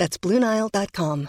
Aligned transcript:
That's 0.00 0.18
BlueNile.com. 0.18 1.28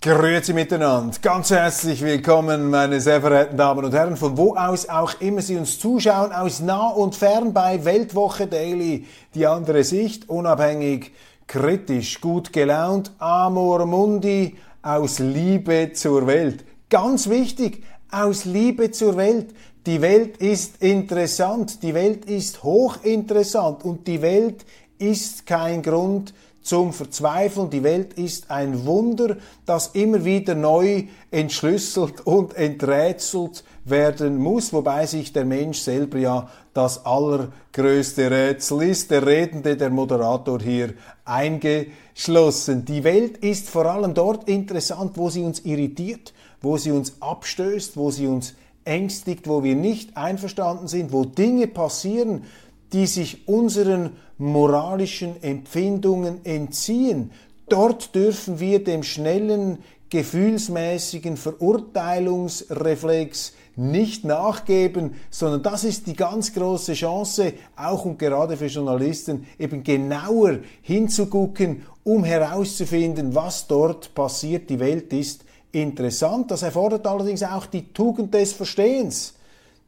Grüezi 0.00 0.52
miteinander. 0.52 1.16
Ganz 1.20 1.50
herzlich 1.50 2.00
willkommen, 2.02 2.70
meine 2.70 3.00
sehr 3.00 3.20
verehrten 3.20 3.56
Damen 3.56 3.84
und 3.84 3.92
Herren, 3.92 4.16
von 4.16 4.38
wo 4.38 4.54
aus 4.54 4.88
auch 4.88 5.20
immer 5.20 5.42
Sie 5.42 5.56
uns 5.56 5.80
zuschauen, 5.80 6.30
aus 6.30 6.60
nah 6.60 6.90
und 6.90 7.16
fern 7.16 7.52
bei 7.52 7.84
Weltwoche 7.84 8.46
Daily, 8.46 9.04
die 9.34 9.48
andere 9.48 9.82
Sicht, 9.82 10.28
unabhängig, 10.28 11.10
kritisch, 11.48 12.20
gut 12.20 12.52
gelaunt, 12.52 13.10
Amor 13.18 13.84
Mundi, 13.84 14.56
aus 14.80 15.18
Liebe 15.18 15.92
zur 15.92 16.28
Welt. 16.28 16.64
Ganz 16.88 17.28
wichtig, 17.28 17.82
aus 18.10 18.44
Liebe 18.44 18.90
zur 18.90 19.16
Welt. 19.16 19.54
Die 19.86 20.00
Welt 20.02 20.36
ist 20.38 20.82
interessant, 20.82 21.82
die 21.82 21.94
Welt 21.94 22.26
ist 22.26 22.62
hochinteressant 22.62 23.84
und 23.84 24.06
die 24.06 24.20
Welt 24.20 24.64
ist 24.98 25.46
kein 25.46 25.82
Grund 25.82 26.34
zum 26.62 26.92
Verzweifeln. 26.92 27.70
Die 27.70 27.82
Welt 27.82 28.14
ist 28.14 28.50
ein 28.50 28.84
Wunder, 28.84 29.36
das 29.64 29.88
immer 29.88 30.24
wieder 30.24 30.54
neu 30.54 31.04
entschlüsselt 31.30 32.26
und 32.26 32.54
enträtselt 32.54 33.64
werden 33.84 34.36
muss, 34.36 34.72
wobei 34.72 35.06
sich 35.06 35.32
der 35.32 35.44
Mensch 35.44 35.78
selber 35.78 36.18
ja 36.18 36.50
das 36.74 37.04
allergrößte 37.04 38.30
Rätsel 38.30 38.82
ist, 38.82 39.10
der 39.10 39.26
Redende, 39.26 39.76
der 39.76 39.90
Moderator 39.90 40.60
hier 40.60 40.94
eingeschlossen. 41.24 42.84
Die 42.84 43.02
Welt 43.02 43.38
ist 43.38 43.68
vor 43.68 43.86
allem 43.86 44.14
dort 44.14 44.48
interessant, 44.48 45.12
wo 45.16 45.30
sie 45.30 45.42
uns 45.42 45.60
irritiert, 45.60 46.32
wo 46.62 46.76
sie 46.76 46.90
uns 46.90 47.14
abstößt, 47.20 47.96
wo 47.96 48.10
sie 48.10 48.26
uns 48.26 48.54
ängstigt, 48.84 49.48
wo 49.48 49.62
wir 49.62 49.74
nicht 49.74 50.16
einverstanden 50.16 50.88
sind, 50.88 51.12
wo 51.12 51.24
Dinge 51.24 51.66
passieren, 51.66 52.44
die 52.92 53.06
sich 53.06 53.46
unseren 53.46 54.16
moralischen 54.38 55.42
Empfindungen 55.42 56.42
entziehen. 56.44 57.30
Dort 57.68 58.14
dürfen 58.14 58.58
wir 58.58 58.82
dem 58.82 59.02
schnellen, 59.02 59.80
gefühlsmäßigen 60.08 61.36
Verurteilungsreflex 61.36 63.52
nicht 63.76 64.24
nachgeben, 64.24 65.14
sondern 65.30 65.62
das 65.62 65.84
ist 65.84 66.08
die 66.08 66.14
ganz 66.14 66.52
große 66.52 66.94
Chance, 66.94 67.52
auch 67.76 68.04
und 68.04 68.18
gerade 68.18 68.56
für 68.56 68.66
Journalisten, 68.66 69.46
eben 69.58 69.84
genauer 69.84 70.58
hinzugucken, 70.82 71.86
um 72.02 72.24
herauszufinden, 72.24 73.32
was 73.34 73.68
dort 73.68 74.14
passiert. 74.14 74.68
Die 74.68 74.80
Welt 74.80 75.12
ist 75.12 75.44
interessant. 75.72 76.50
Das 76.50 76.62
erfordert 76.62 77.06
allerdings 77.06 77.42
auch 77.42 77.66
die 77.66 77.92
Tugend 77.92 78.34
des 78.34 78.52
Verstehens. 78.52 79.34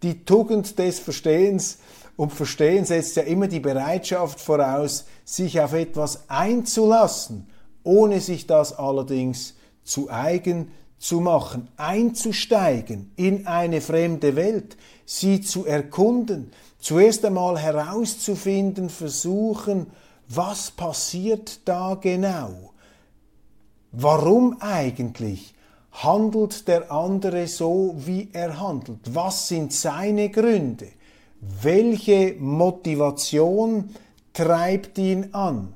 Die 0.02 0.24
Tugend 0.24 0.78
des 0.78 0.98
Verstehens 0.98 1.78
und 2.16 2.32
Verstehen 2.32 2.84
setzt 2.84 3.16
ja 3.16 3.22
immer 3.22 3.48
die 3.48 3.60
Bereitschaft 3.60 4.40
voraus, 4.40 5.06
sich 5.24 5.60
auf 5.60 5.72
etwas 5.72 6.28
einzulassen, 6.28 7.46
ohne 7.84 8.20
sich 8.20 8.46
das 8.46 8.78
allerdings 8.78 9.54
zu 9.84 10.10
eigen 10.10 10.72
zu 10.98 11.20
machen, 11.20 11.68
einzusteigen 11.76 13.10
in 13.16 13.48
eine 13.48 13.80
fremde 13.80 14.36
Welt, 14.36 14.76
sie 15.04 15.40
zu 15.40 15.66
erkunden, 15.66 16.52
zuerst 16.78 17.24
einmal 17.24 17.58
herauszufinden, 17.58 18.88
versuchen, 18.88 19.88
was 20.28 20.70
passiert 20.70 21.60
da 21.64 21.96
genau? 22.00 22.72
Warum 23.90 24.56
eigentlich 24.60 25.54
handelt 25.92 26.66
der 26.68 26.90
andere 26.90 27.46
so, 27.46 27.94
wie 27.98 28.28
er 28.32 28.58
handelt? 28.58 29.14
Was 29.14 29.48
sind 29.48 29.72
seine 29.72 30.30
Gründe? 30.30 30.88
Welche 31.40 32.34
Motivation 32.38 33.90
treibt 34.32 34.98
ihn 34.98 35.32
an? 35.32 35.74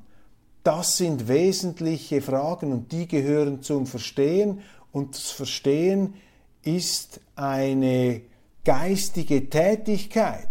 Das 0.63 0.97
sind 0.97 1.29
wesentliche 1.29 2.21
Fragen 2.21 2.73
und 2.73 2.91
die 2.91 3.07
gehören 3.07 3.63
zum 3.63 3.87
Verstehen 3.87 4.63
und 4.91 5.15
das 5.15 5.31
Verstehen 5.31 6.15
ist 6.63 7.21
eine 7.37 8.23
geistige 8.65 9.49
Tätigkeit, 9.49 10.49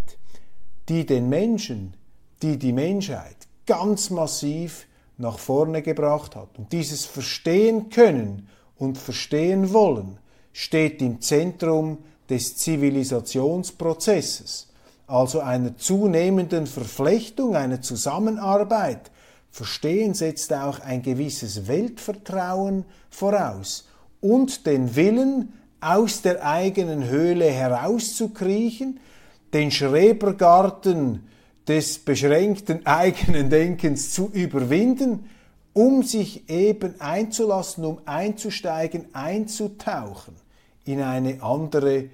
die 0.88 1.06
den 1.06 1.28
Menschen, 1.28 1.96
die 2.42 2.58
die 2.58 2.72
Menschheit 2.72 3.36
ganz 3.66 4.10
massiv 4.10 4.88
nach 5.18 5.40
vorne 5.40 5.82
gebracht 5.82 6.36
hat. 6.36 6.58
Und 6.58 6.72
dieses 6.72 7.06
Verstehen 7.06 7.90
können 7.90 8.48
und 8.78 8.98
verstehen 8.98 9.74
wollen 9.74 10.18
steht 10.54 11.02
im 11.02 11.20
Zentrum 11.22 11.98
des 12.30 12.58
Zivilisationsprozesses 12.58 14.68
also 15.08 15.40
einer 15.40 15.78
zunehmenden 15.78 16.68
Verflechtung, 16.68 17.56
einer 17.56 17.82
Zusammenarbeit. 17.82 19.12
Verstehen 19.52 20.14
setzt 20.14 20.52
auch 20.54 20.80
ein 20.80 21.02
gewisses 21.02 21.68
Weltvertrauen 21.68 22.86
voraus 23.10 23.88
und 24.22 24.66
den 24.66 24.96
Willen, 24.96 25.54
aus 25.82 26.24
der 26.24 26.44
eigenen 26.44 27.08
Höhle 27.08 27.46
herauszukriechen, 27.46 29.00
den 29.54 29.70
Schrebergarten 29.70 31.28
des 31.68 32.00
beschränkten 32.00 32.88
eigenen 32.88 33.52
Denkens 33.52 34.12
zu 34.12 34.32
überwinden, 34.34 35.30
um 35.76 36.04
sich 36.04 36.50
eben 36.50 37.00
einzulassen, 37.02 37.84
um 37.84 38.00
einzusteigen, 38.06 39.14
einzutauchen 39.14 40.34
in 40.86 41.02
eine 41.02 41.44
andere 41.44 42.10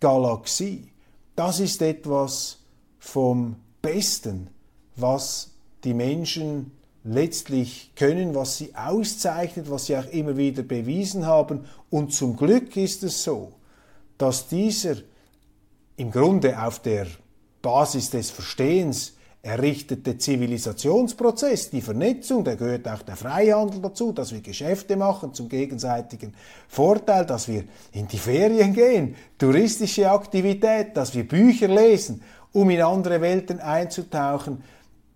Galaxie. 0.00 0.90
Das 1.34 1.58
ist 1.58 1.80
etwas 1.80 2.58
vom 2.98 3.56
Besten, 3.80 4.48
was 4.96 5.52
die 5.82 5.94
Menschen 5.94 6.72
letztlich 7.04 7.92
können, 7.96 8.34
was 8.34 8.58
sie 8.58 8.74
auszeichnet, 8.74 9.70
was 9.70 9.86
sie 9.86 9.96
auch 9.96 10.12
immer 10.12 10.36
wieder 10.36 10.62
bewiesen 10.62 11.24
haben. 11.24 11.64
Und 11.88 12.12
zum 12.12 12.36
Glück 12.36 12.76
ist 12.76 13.02
es 13.02 13.24
so, 13.24 13.52
dass 14.18 14.48
dieser 14.48 14.96
im 15.96 16.10
Grunde 16.10 16.62
auf 16.62 16.80
der 16.80 17.06
Basis 17.62 18.10
des 18.10 18.30
Verstehens 18.30 19.15
errichtete 19.46 20.18
Zivilisationsprozess, 20.18 21.70
die 21.70 21.80
Vernetzung, 21.80 22.42
da 22.42 22.56
gehört 22.56 22.88
auch 22.88 23.02
der 23.02 23.14
Freihandel 23.14 23.80
dazu, 23.80 24.10
dass 24.10 24.32
wir 24.32 24.40
Geschäfte 24.40 24.96
machen 24.96 25.34
zum 25.34 25.48
gegenseitigen 25.48 26.34
Vorteil, 26.66 27.24
dass 27.24 27.46
wir 27.46 27.62
in 27.92 28.08
die 28.08 28.18
Ferien 28.18 28.74
gehen, 28.74 29.14
touristische 29.38 30.10
Aktivität, 30.10 30.96
dass 30.96 31.14
wir 31.14 31.28
Bücher 31.28 31.68
lesen, 31.68 32.22
um 32.52 32.68
in 32.70 32.82
andere 32.82 33.20
Welten 33.20 33.60
einzutauchen. 33.60 34.64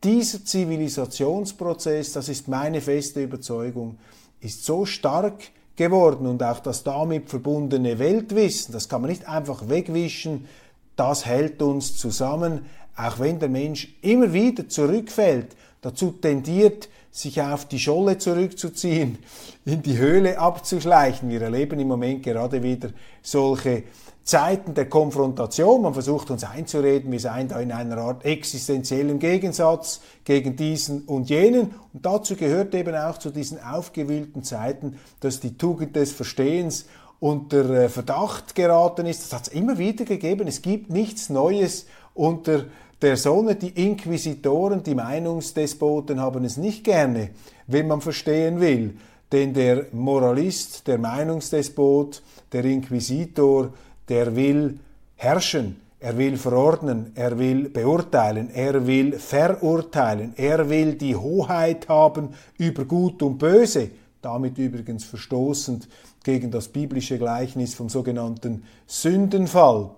Dieser 0.05 0.45
Zivilisationsprozess, 0.45 2.13
das 2.13 2.29
ist 2.29 2.47
meine 2.47 2.81
feste 2.81 3.25
Überzeugung, 3.25 3.99
ist 4.41 4.65
so 4.65 4.87
stark 4.87 5.43
geworden 5.75 6.29
und 6.29 6.43
auch 6.45 6.61
das 6.61 6.85
damit 6.85 7.29
verbundene 7.29 7.99
Weltwissen, 7.99 8.73
das 8.73 8.89
kann 8.89 9.01
man 9.01 9.11
nicht 9.11 9.29
einfach 9.29 9.69
wegwischen, 9.69 10.47
das 10.95 11.27
hält 11.27 11.63
uns 11.63 11.97
zusammen, 11.97 12.67
auch 13.07 13.19
wenn 13.19 13.39
der 13.39 13.49
Mensch 13.49 13.97
immer 14.03 14.33
wieder 14.33 14.69
zurückfällt, 14.69 15.57
dazu 15.81 16.13
tendiert, 16.13 16.89
sich 17.11 17.43
auf 17.43 17.67
die 17.67 17.79
Scholle 17.79 18.19
zurückzuziehen, 18.19 19.19
in 19.65 19.83
die 19.83 19.99
Höhle 19.99 20.39
abzuschleichen. 20.39 21.29
Wir 21.29 21.43
erleben 21.43 21.81
im 21.81 21.89
Moment 21.89 22.23
gerade 22.23 22.63
wieder 22.63 22.91
solche 23.23 23.83
Zeiten 24.23 24.75
der 24.75 24.89
Konfrontation. 24.89 25.83
Man 25.83 25.93
versucht 25.93 26.31
uns 26.31 26.45
einzureden, 26.45 27.11
wir 27.11 27.19
seien 27.19 27.49
da 27.49 27.59
in 27.59 27.73
einer 27.73 27.99
Art 27.99 28.25
existenziellem 28.25 29.19
Gegensatz 29.19 30.01
gegen 30.25 30.55
diesen 30.55 31.03
und 31.03 31.29
jenen. 31.31 31.75
Und 31.93 32.07
dazu 32.07 32.37
gehört 32.37 32.75
eben 32.75 32.95
auch 32.95 33.19
zu 33.19 33.31
diesen 33.31 33.61
aufgewühlten 33.61 34.45
Zeiten, 34.45 34.99
dass 35.19 35.41
die 35.41 35.59
Tugend 35.59 35.97
des 35.97 36.13
Verstehens 36.13 36.87
unter 37.19 37.69
äh, 37.71 37.89
Verdacht 37.89 38.55
geraten 38.55 39.07
ist. 39.07 39.25
Das 39.25 39.33
hat 39.33 39.49
es 39.49 39.53
immer 39.53 39.79
wieder 39.79 40.05
gegeben. 40.05 40.47
Es 40.47 40.63
gibt 40.63 40.91
nichts 40.91 41.29
Neues 41.29 41.87
unter 42.15 42.67
der 43.03 43.17
Sonne. 43.17 43.57
Die 43.57 43.87
Inquisitoren, 43.87 44.83
die 44.83 44.95
Meinungsdespoten 44.95 46.21
haben 46.21 46.45
es 46.45 46.57
nicht 46.57 46.85
gerne, 46.85 47.31
wenn 47.67 47.89
man 47.89 48.01
verstehen 48.01 48.61
will. 48.61 48.97
Denn 49.33 49.55
der 49.55 49.87
Moralist, 49.93 50.87
der 50.87 50.99
Meinungsdespot, 50.99 52.23
der 52.53 52.65
Inquisitor, 52.65 53.73
der 54.09 54.35
will 54.35 54.79
herrschen. 55.17 55.77
er 56.01 56.17
will 56.17 56.39
verordnen, 56.39 57.13
er 57.15 57.39
will 57.39 57.69
beurteilen, 57.69 58.51
er 58.55 58.87
will 58.87 59.19
verurteilen, 59.19 60.33
er 60.37 60.69
will 60.69 60.95
die 60.95 61.15
Hoheit 61.15 61.89
haben 61.89 62.31
über 62.57 62.87
Gut 62.87 63.23
und 63.23 63.39
Böse, 63.39 63.91
damit 64.23 64.57
übrigens 64.57 65.05
verstoßend 65.05 65.89
gegen 66.25 66.51
das 66.51 66.69
biblische 66.69 67.19
Gleichnis 67.19 67.75
vom 67.75 67.91
sogenannten 67.91 68.65
Sündenfall, 68.87 69.91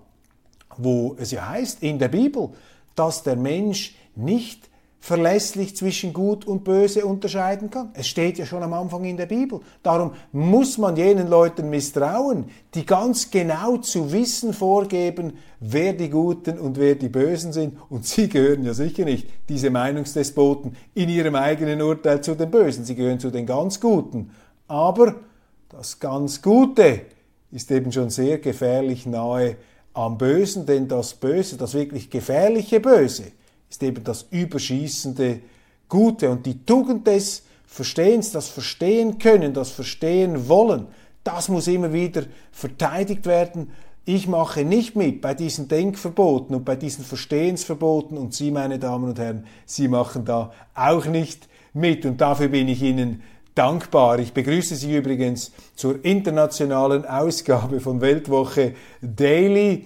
wo 0.77 1.15
es 1.17 1.31
ja 1.31 1.47
heißt 1.47 1.81
in 1.81 1.99
der 1.99 2.09
Bibel, 2.09 2.49
dass 2.95 3.23
der 3.23 3.35
Mensch 3.35 3.95
nicht 4.15 4.69
verlässlich 5.03 5.75
zwischen 5.75 6.13
Gut 6.13 6.47
und 6.47 6.63
Böse 6.63 7.05
unterscheiden 7.05 7.69
kann. 7.69 7.89
Es 7.93 8.07
steht 8.07 8.37
ja 8.37 8.45
schon 8.45 8.63
am 8.63 8.71
Anfang 8.71 9.03
in 9.03 9.17
der 9.17 9.25
Bibel. 9.25 9.59
Darum 9.83 10.13
muss 10.31 10.77
man 10.77 10.95
jenen 10.95 11.27
Leuten 11.27 11.69
misstrauen, 11.69 12.45
die 12.73 12.85
ganz 12.85 13.29
genau 13.29 13.75
zu 13.75 14.13
wissen 14.13 14.53
vorgeben, 14.53 15.33
wer 15.59 15.91
die 15.91 16.09
Guten 16.09 16.57
und 16.57 16.77
wer 16.77 16.95
die 16.95 17.09
Bösen 17.09 17.51
sind. 17.51 17.77
Und 17.89 18.05
sie 18.05 18.29
gehören 18.29 18.63
ja 18.63 18.73
sicher 18.73 19.03
nicht, 19.03 19.27
diese 19.49 19.71
Meinungsdespoten, 19.71 20.77
in 20.93 21.09
ihrem 21.09 21.35
eigenen 21.35 21.81
Urteil 21.81 22.21
zu 22.21 22.35
den 22.35 22.49
Bösen. 22.49 22.85
Sie 22.85 22.95
gehören 22.95 23.19
zu 23.19 23.29
den 23.29 23.45
ganz 23.45 23.81
Guten. 23.81 24.31
Aber 24.69 25.15
das 25.67 25.99
ganz 25.99 26.41
Gute 26.41 27.01
ist 27.51 27.69
eben 27.71 27.91
schon 27.91 28.09
sehr 28.09 28.37
gefährlich 28.37 29.05
nahe 29.05 29.57
am 29.93 30.17
Bösen, 30.17 30.65
denn 30.65 30.87
das 30.87 31.13
Böse, 31.13 31.57
das 31.57 31.73
wirklich 31.73 32.09
gefährliche 32.09 32.79
Böse, 32.79 33.31
ist 33.69 33.83
eben 33.83 34.03
das 34.03 34.25
überschießende 34.31 35.39
Gute. 35.87 36.29
Und 36.29 36.45
die 36.45 36.65
Tugend 36.65 37.07
des 37.07 37.43
Verstehens, 37.65 38.31
das 38.31 38.49
Verstehen 38.49 39.17
können, 39.17 39.53
das 39.53 39.71
Verstehen 39.71 40.47
wollen, 40.47 40.87
das 41.23 41.49
muss 41.49 41.67
immer 41.67 41.93
wieder 41.93 42.23
verteidigt 42.51 43.25
werden. 43.25 43.71
Ich 44.05 44.27
mache 44.27 44.65
nicht 44.65 44.95
mit 44.95 45.21
bei 45.21 45.33
diesen 45.33 45.69
Denkverboten 45.69 46.55
und 46.55 46.65
bei 46.65 46.75
diesen 46.75 47.05
Verstehensverboten 47.05 48.17
und 48.17 48.33
Sie, 48.33 48.51
meine 48.51 48.77
Damen 48.77 49.05
und 49.05 49.19
Herren, 49.19 49.45
Sie 49.65 49.87
machen 49.87 50.25
da 50.25 50.51
auch 50.75 51.05
nicht 51.05 51.47
mit 51.73 52.05
und 52.05 52.19
dafür 52.19 52.49
bin 52.49 52.67
ich 52.67 52.81
Ihnen 52.81 53.23
dankbar. 53.55 54.19
Ich 54.19 54.33
begrüße 54.33 54.75
Sie 54.75 54.95
übrigens 54.95 55.51
zur 55.75 56.03
internationalen 56.03 57.05
Ausgabe 57.05 57.79
von 57.79 58.01
Weltwoche 58.01 58.73
Daily 59.01 59.85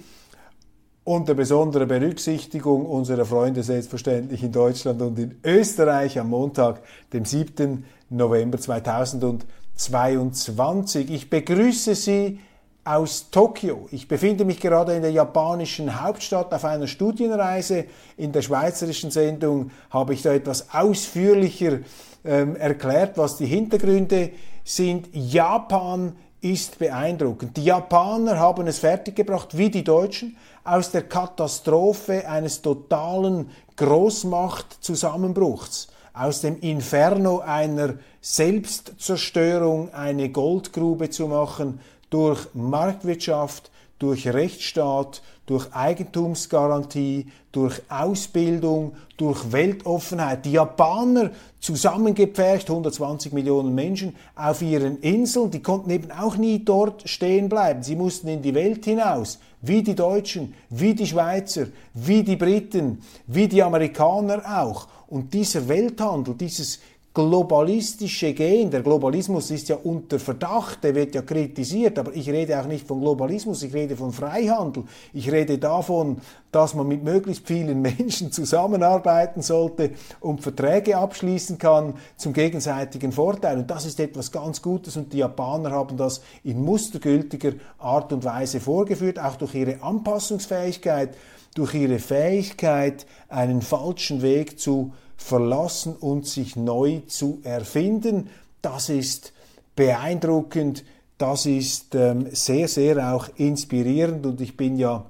unter 1.04 1.36
besonderer 1.36 1.86
Berücksichtigung 1.86 2.86
unserer 2.86 3.26
Freunde 3.26 3.64
selbstverständlich 3.64 4.44
in 4.44 4.52
Deutschland 4.52 5.02
und 5.02 5.18
in 5.18 5.40
Österreich 5.44 6.20
am 6.20 6.30
Montag, 6.30 6.82
dem 7.14 7.24
7. 7.24 7.86
November 8.10 8.58
2022. 8.58 11.10
Ich 11.10 11.30
begrüße 11.30 11.96
Sie 11.96 12.40
aus 12.88 13.30
Tokio. 13.30 13.88
Ich 13.92 14.08
befinde 14.08 14.46
mich 14.46 14.62
gerade 14.62 14.96
in 14.96 15.02
der 15.02 15.12
japanischen 15.12 16.02
Hauptstadt 16.02 16.54
auf 16.54 16.64
einer 16.64 16.88
Studienreise. 16.88 17.84
In 18.16 18.32
der 18.32 18.42
schweizerischen 18.42 19.12
Sendung 19.12 19.72
habe 19.90 20.14
ich 20.14 20.22
da 20.22 20.32
etwas 20.32 20.74
ausführlicher 20.74 21.80
ähm, 22.24 22.56
erklärt, 22.56 23.18
was 23.18 23.36
die 23.38 23.46
Hintergründe 23.46 24.30
sind. 24.64 25.10
Japan 25.12 26.16
ist 26.40 26.80
beeindruckend. 26.80 27.58
Die 27.58 27.66
Japaner 27.66 28.40
haben 28.40 28.68
es 28.68 28.80
fertiggebracht, 28.80 29.58
wie 29.58 29.70
die 29.70 29.84
Deutschen, 29.84 30.38
aus 30.64 30.92
der 30.92 31.04
Katastrophe 31.04 32.30
eines 32.30 32.62
totalen 32.62 33.50
Großmachtzusammenbruchs, 33.76 35.90
aus 36.14 36.40
dem 36.42 36.58
Inferno 36.60 37.40
einer 37.40 37.96
Selbstzerstörung 38.22 39.94
eine 39.94 40.30
Goldgrube 40.30 41.10
zu 41.10 41.28
machen 41.28 41.80
durch 42.10 42.48
Marktwirtschaft, 42.54 43.72
durch 44.00 44.28
Rechtsstaat, 44.28 45.22
durch 45.48 45.74
Eigentumsgarantie, 45.74 47.28
durch 47.52 47.82
Ausbildung, 47.90 48.94
durch 49.16 49.52
Weltoffenheit. 49.52 50.46
Die 50.46 50.52
Japaner 50.52 51.32
zusammengepfercht, 51.60 52.70
120 52.70 53.34
Millionen 53.34 53.74
Menschen 53.74 54.16
auf 54.36 54.62
ihren 54.62 55.00
Inseln, 55.00 55.50
die 55.50 55.62
konnten 55.62 55.90
eben 55.90 56.12
auch 56.12 56.38
nie 56.38 56.64
dort 56.64 57.10
stehen 57.10 57.50
bleiben. 57.50 57.82
Sie 57.82 57.96
mussten 57.96 58.28
in 58.28 58.42
die 58.42 58.54
Welt 58.54 58.86
hinaus, 58.86 59.40
wie 59.62 59.82
die 59.82 59.96
Deutschen, 59.96 60.54
wie 60.70 60.94
die 60.94 61.08
Schweizer, 61.08 61.68
wie 61.94 62.24
die 62.24 62.36
Briten, 62.36 63.02
wie 63.26 63.48
die 63.48 63.64
Amerikaner 63.64 64.62
auch. 64.62 64.88
Und 65.08 65.34
dieser 65.34 65.68
Welthandel, 65.68 66.36
dieses 66.36 66.80
globalistische 67.18 68.32
Gehen, 68.34 68.70
der 68.70 68.84
Globalismus 68.84 69.50
ist 69.50 69.70
ja 69.70 69.78
unter 69.78 70.20
Verdacht, 70.20 70.84
der 70.84 70.94
wird 70.94 71.16
ja 71.16 71.24
kritisiert, 71.24 71.98
aber 71.98 72.16
ich 72.16 72.30
rede 72.30 72.62
auch 72.62 72.68
nicht 72.68 72.86
von 72.86 73.02
Globalismus, 73.02 73.64
ich 73.64 73.74
rede 73.74 73.96
von 73.96 74.12
Freihandel. 74.12 74.84
Ich 75.14 75.32
rede 75.32 75.58
davon, 75.58 76.18
dass 76.52 76.76
man 76.76 76.88
mit 76.88 77.04
möglichst 77.04 77.48
vielen 77.48 77.82
Menschen 77.98 78.32
zusammenarbeiten 78.32 79.42
sollte 79.42 79.94
und 80.20 80.44
Verträge 80.44 80.96
abschließen 80.96 81.58
kann 81.58 81.96
zum 82.18 82.34
gegenseitigen 82.34 83.12
Vorteil. 83.12 83.58
Und 83.58 83.72
das 83.72 83.88
ist 83.88 84.00
etwas 84.00 84.32
ganz 84.32 84.62
Gutes 84.62 84.96
und 84.96 85.12
die 85.12 85.18
Japaner 85.18 85.72
haben 85.72 85.98
das 85.98 86.22
in 86.44 86.64
mustergültiger 86.64 87.54
Art 87.80 88.14
und 88.14 88.26
Weise 88.26 88.60
vorgeführt, 88.60 89.18
auch 89.18 89.38
durch 89.38 89.56
ihre 89.56 89.82
Anpassungsfähigkeit, 89.82 91.16
durch 91.56 91.74
ihre 91.74 91.98
Fähigkeit, 91.98 93.08
einen 93.28 93.64
falschen 93.64 94.22
Weg 94.22 94.60
zu 94.60 94.92
verlassen 95.18 95.96
und 95.96 96.26
sich 96.26 96.56
neu 96.56 97.02
zu 97.08 97.40
erfinden. 97.44 98.30
Das 98.62 98.90
ist 98.90 99.34
beeindruckend, 99.76 100.86
das 101.18 101.46
ist 101.46 101.96
ähm, 101.96 102.28
sehr, 102.32 102.68
sehr 102.68 103.14
auch 103.14 103.28
inspirierend 103.36 104.26
und 104.26 104.40
ich 104.40 104.56
bin 104.56 104.78
ja 104.78 105.06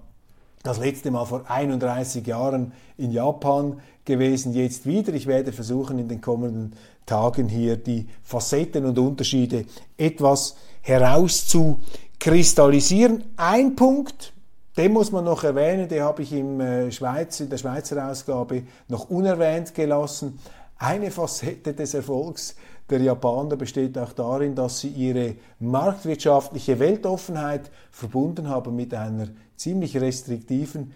das 0.63 0.79
letzte 0.79 1.11
Mal 1.11 1.25
vor 1.25 1.49
31 1.49 2.25
Jahren 2.25 2.71
in 2.97 3.11
Japan 3.11 3.79
gewesen, 4.05 4.53
jetzt 4.53 4.85
wieder. 4.85 5.13
Ich 5.13 5.27
werde 5.27 5.51
versuchen, 5.51 5.99
in 5.99 6.07
den 6.07 6.21
kommenden 6.21 6.73
Tagen 7.05 7.47
hier 7.47 7.77
die 7.77 8.07
Facetten 8.23 8.85
und 8.85 8.97
Unterschiede 8.97 9.65
etwas 9.97 10.55
herauszukristallisieren. 10.81 13.23
Ein 13.35 13.75
Punkt, 13.75 14.33
den 14.77 14.93
muss 14.93 15.11
man 15.11 15.25
noch 15.25 15.43
erwähnen, 15.43 15.89
den 15.89 16.03
habe 16.03 16.21
ich 16.21 16.31
im 16.31 16.61
äh, 16.61 16.91
Schweiz, 16.91 17.39
in 17.39 17.49
der 17.49 17.57
Schweizer 17.57 18.09
Ausgabe 18.09 18.63
noch 18.87 19.09
unerwähnt 19.09 19.73
gelassen. 19.73 20.39
Eine 20.77 21.09
Facette 21.09 21.73
des 21.73 21.95
Erfolgs 21.95 22.55
der 22.89 23.01
Japaner 23.01 23.57
besteht 23.57 23.97
auch 23.97 24.13
darin, 24.13 24.55
dass 24.55 24.79
sie 24.79 24.89
ihre 24.89 25.35
marktwirtschaftliche 25.59 26.79
Weltoffenheit 26.79 27.69
verbunden 27.91 28.47
haben 28.47 28.75
mit 28.75 28.93
einer 28.93 29.27
ziemlich 29.55 29.99
restriktiven 29.99 30.93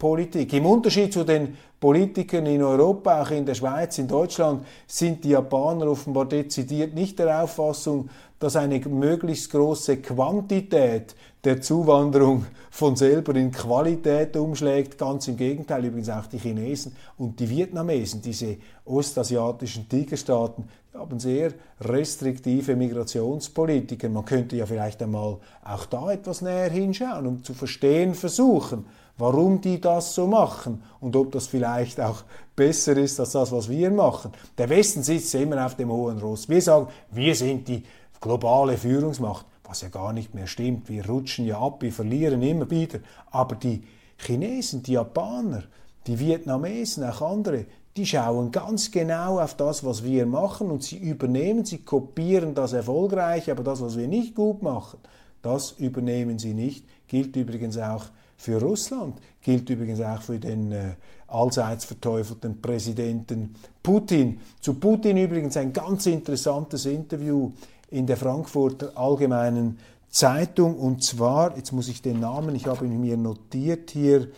Migrationspolitik. 0.00 0.52
Im 0.54 0.66
Unterschied 0.66 1.12
zu 1.12 1.24
den 1.24 1.56
Politikern 1.78 2.46
in 2.46 2.62
Europa, 2.62 3.22
auch 3.22 3.30
in 3.30 3.46
der 3.46 3.54
Schweiz, 3.54 3.98
in 3.98 4.08
Deutschland, 4.08 4.64
sind 4.86 5.24
die 5.24 5.30
Japaner 5.30 5.86
offenbar 5.86 6.26
dezidiert 6.26 6.94
nicht 6.94 7.18
der 7.18 7.42
Auffassung, 7.42 8.08
dass 8.38 8.56
eine 8.56 8.80
möglichst 8.80 9.50
große 9.50 9.98
Quantität 9.98 11.14
der 11.44 11.60
Zuwanderung 11.60 12.46
von 12.70 12.96
selber 12.96 13.34
in 13.34 13.50
Qualität 13.50 14.36
umschlägt. 14.36 14.98
Ganz 14.98 15.28
im 15.28 15.36
Gegenteil, 15.36 15.84
übrigens 15.84 16.08
auch 16.08 16.26
die 16.26 16.38
Chinesen 16.38 16.96
und 17.18 17.38
die 17.38 17.48
Vietnamesen, 17.48 18.22
diese 18.22 18.56
ostasiatischen 18.84 19.88
Tigerstaaten, 19.88 20.64
haben 20.94 21.20
sehr 21.20 21.52
restriktive 21.80 22.76
Migrationspolitiken. 22.76 24.12
Man 24.12 24.24
könnte 24.24 24.56
ja 24.56 24.66
vielleicht 24.66 25.02
einmal 25.02 25.38
auch 25.64 25.86
da 25.86 26.10
etwas 26.10 26.42
näher 26.42 26.70
hinschauen, 26.70 27.26
um 27.26 27.44
zu 27.44 27.54
verstehen 27.54 28.14
versuchen, 28.14 28.84
warum 29.20 29.60
die 29.60 29.80
das 29.80 30.14
so 30.14 30.26
machen 30.26 30.82
und 31.00 31.14
ob 31.14 31.32
das 31.32 31.46
vielleicht 31.46 32.00
auch 32.00 32.24
besser 32.56 32.96
ist 32.96 33.20
als 33.20 33.32
das, 33.32 33.52
was 33.52 33.68
wir 33.68 33.90
machen. 33.90 34.32
Der 34.58 34.68
Westen 34.68 35.02
sitzt 35.02 35.34
immer 35.34 35.64
auf 35.64 35.76
dem 35.76 35.90
hohen 35.90 36.18
Ross. 36.18 36.48
Wir 36.48 36.62
sagen, 36.62 36.88
wir 37.10 37.34
sind 37.34 37.68
die 37.68 37.82
globale 38.20 38.76
Führungsmacht, 38.76 39.46
was 39.64 39.82
ja 39.82 39.88
gar 39.88 40.12
nicht 40.12 40.34
mehr 40.34 40.46
stimmt. 40.46 40.88
Wir 40.88 41.06
rutschen 41.06 41.46
ja 41.46 41.60
ab, 41.60 41.82
wir 41.82 41.92
verlieren 41.92 42.42
immer 42.42 42.70
wieder. 42.70 43.00
Aber 43.30 43.56
die 43.56 43.84
Chinesen, 44.18 44.82
die 44.82 44.92
Japaner, 44.92 45.64
die 46.06 46.18
Vietnamesen, 46.18 47.04
auch 47.04 47.22
andere, 47.22 47.66
die 47.96 48.06
schauen 48.06 48.50
ganz 48.50 48.90
genau 48.90 49.40
auf 49.40 49.54
das, 49.54 49.84
was 49.84 50.04
wir 50.04 50.24
machen 50.26 50.70
und 50.70 50.82
sie 50.82 50.96
übernehmen, 50.96 51.64
sie 51.64 51.78
kopieren 51.78 52.54
das 52.54 52.72
erfolgreich, 52.72 53.50
aber 53.50 53.62
das, 53.62 53.80
was 53.80 53.98
wir 53.98 54.08
nicht 54.08 54.34
gut 54.34 54.62
machen, 54.62 54.98
das 55.42 55.72
übernehmen 55.72 56.38
sie 56.38 56.54
nicht. 56.54 56.84
Gilt 57.08 57.36
übrigens 57.36 57.78
auch 57.78 58.04
für 58.36 58.60
Russland, 58.60 59.18
gilt 59.42 59.68
übrigens 59.68 60.00
auch 60.00 60.22
für 60.22 60.38
den 60.38 60.72
äh, 60.72 60.94
allseits 61.28 61.84
verteufelten 61.84 62.60
Präsidenten 62.60 63.54
Putin. 63.82 64.40
Zu 64.60 64.74
Putin 64.74 65.16
übrigens 65.16 65.56
ein 65.56 65.72
ganz 65.72 66.06
interessantes 66.06 66.86
Interview 66.86 67.52
in 67.90 68.06
der 68.06 68.16
Frankfurter 68.16 68.92
Allgemeinen 68.96 69.78
Zeitung 70.08 70.76
und 70.76 71.04
zwar, 71.04 71.56
jetzt 71.56 71.72
muss 71.72 71.88
ich 71.88 72.02
den 72.02 72.20
Namen, 72.20 72.54
ich 72.56 72.66
habe 72.66 72.84
ihn 72.84 73.00
mir 73.00 73.16
notiert 73.16 73.90
hier, 73.90 74.28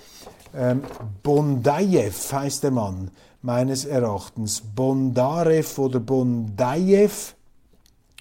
ähm, 0.54 0.82
Bondajew 1.23 2.12
heißt 2.32 2.62
der 2.62 2.73
Mann 2.73 3.11
meines 3.40 3.85
Erachtens. 3.85 4.61
Bondarev 4.61 5.80
oder 5.80 6.00
Bondajew, 6.00 7.11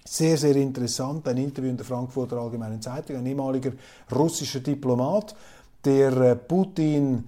sehr, 0.03 0.37
sehr 0.37 0.55
interessant, 0.55 1.27
ein 1.27 1.37
Interview 1.37 1.69
in 1.69 1.77
der 1.77 1.85
Frankfurter 1.85 2.37
Allgemeinen 2.37 2.81
Zeitung, 2.81 3.17
ein 3.17 3.25
ehemaliger 3.25 3.71
russischer 4.13 4.59
Diplomat, 4.59 5.35
der 5.85 6.11
äh, 6.17 6.35
Putin 6.35 7.27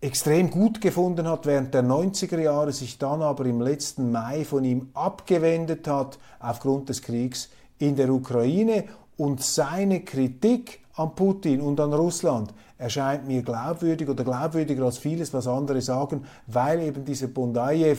extrem 0.00 0.50
gut 0.50 0.82
gefunden 0.82 1.26
hat 1.26 1.46
während 1.46 1.72
der 1.72 1.82
90er 1.82 2.38
Jahre, 2.38 2.72
sich 2.72 2.98
dann 2.98 3.22
aber 3.22 3.46
im 3.46 3.62
letzten 3.62 4.12
Mai 4.12 4.44
von 4.44 4.62
ihm 4.62 4.90
abgewendet 4.92 5.88
hat 5.88 6.18
aufgrund 6.40 6.90
des 6.90 7.00
Kriegs 7.00 7.48
in 7.78 7.96
der 7.96 8.10
Ukraine. 8.10 8.84
Und 9.16 9.42
seine 9.42 10.00
Kritik 10.00 10.80
an 10.96 11.14
Putin 11.14 11.62
und 11.62 11.80
an 11.80 11.94
Russland 11.94 12.52
erscheint 12.76 13.26
mir 13.26 13.42
glaubwürdig 13.42 14.08
oder 14.08 14.24
glaubwürdiger 14.24 14.84
als 14.84 14.98
vieles, 14.98 15.32
was 15.32 15.46
andere 15.46 15.80
sagen, 15.80 16.26
weil 16.48 16.82
eben 16.82 17.04
dieser 17.04 17.28
Bondajew 17.28 17.96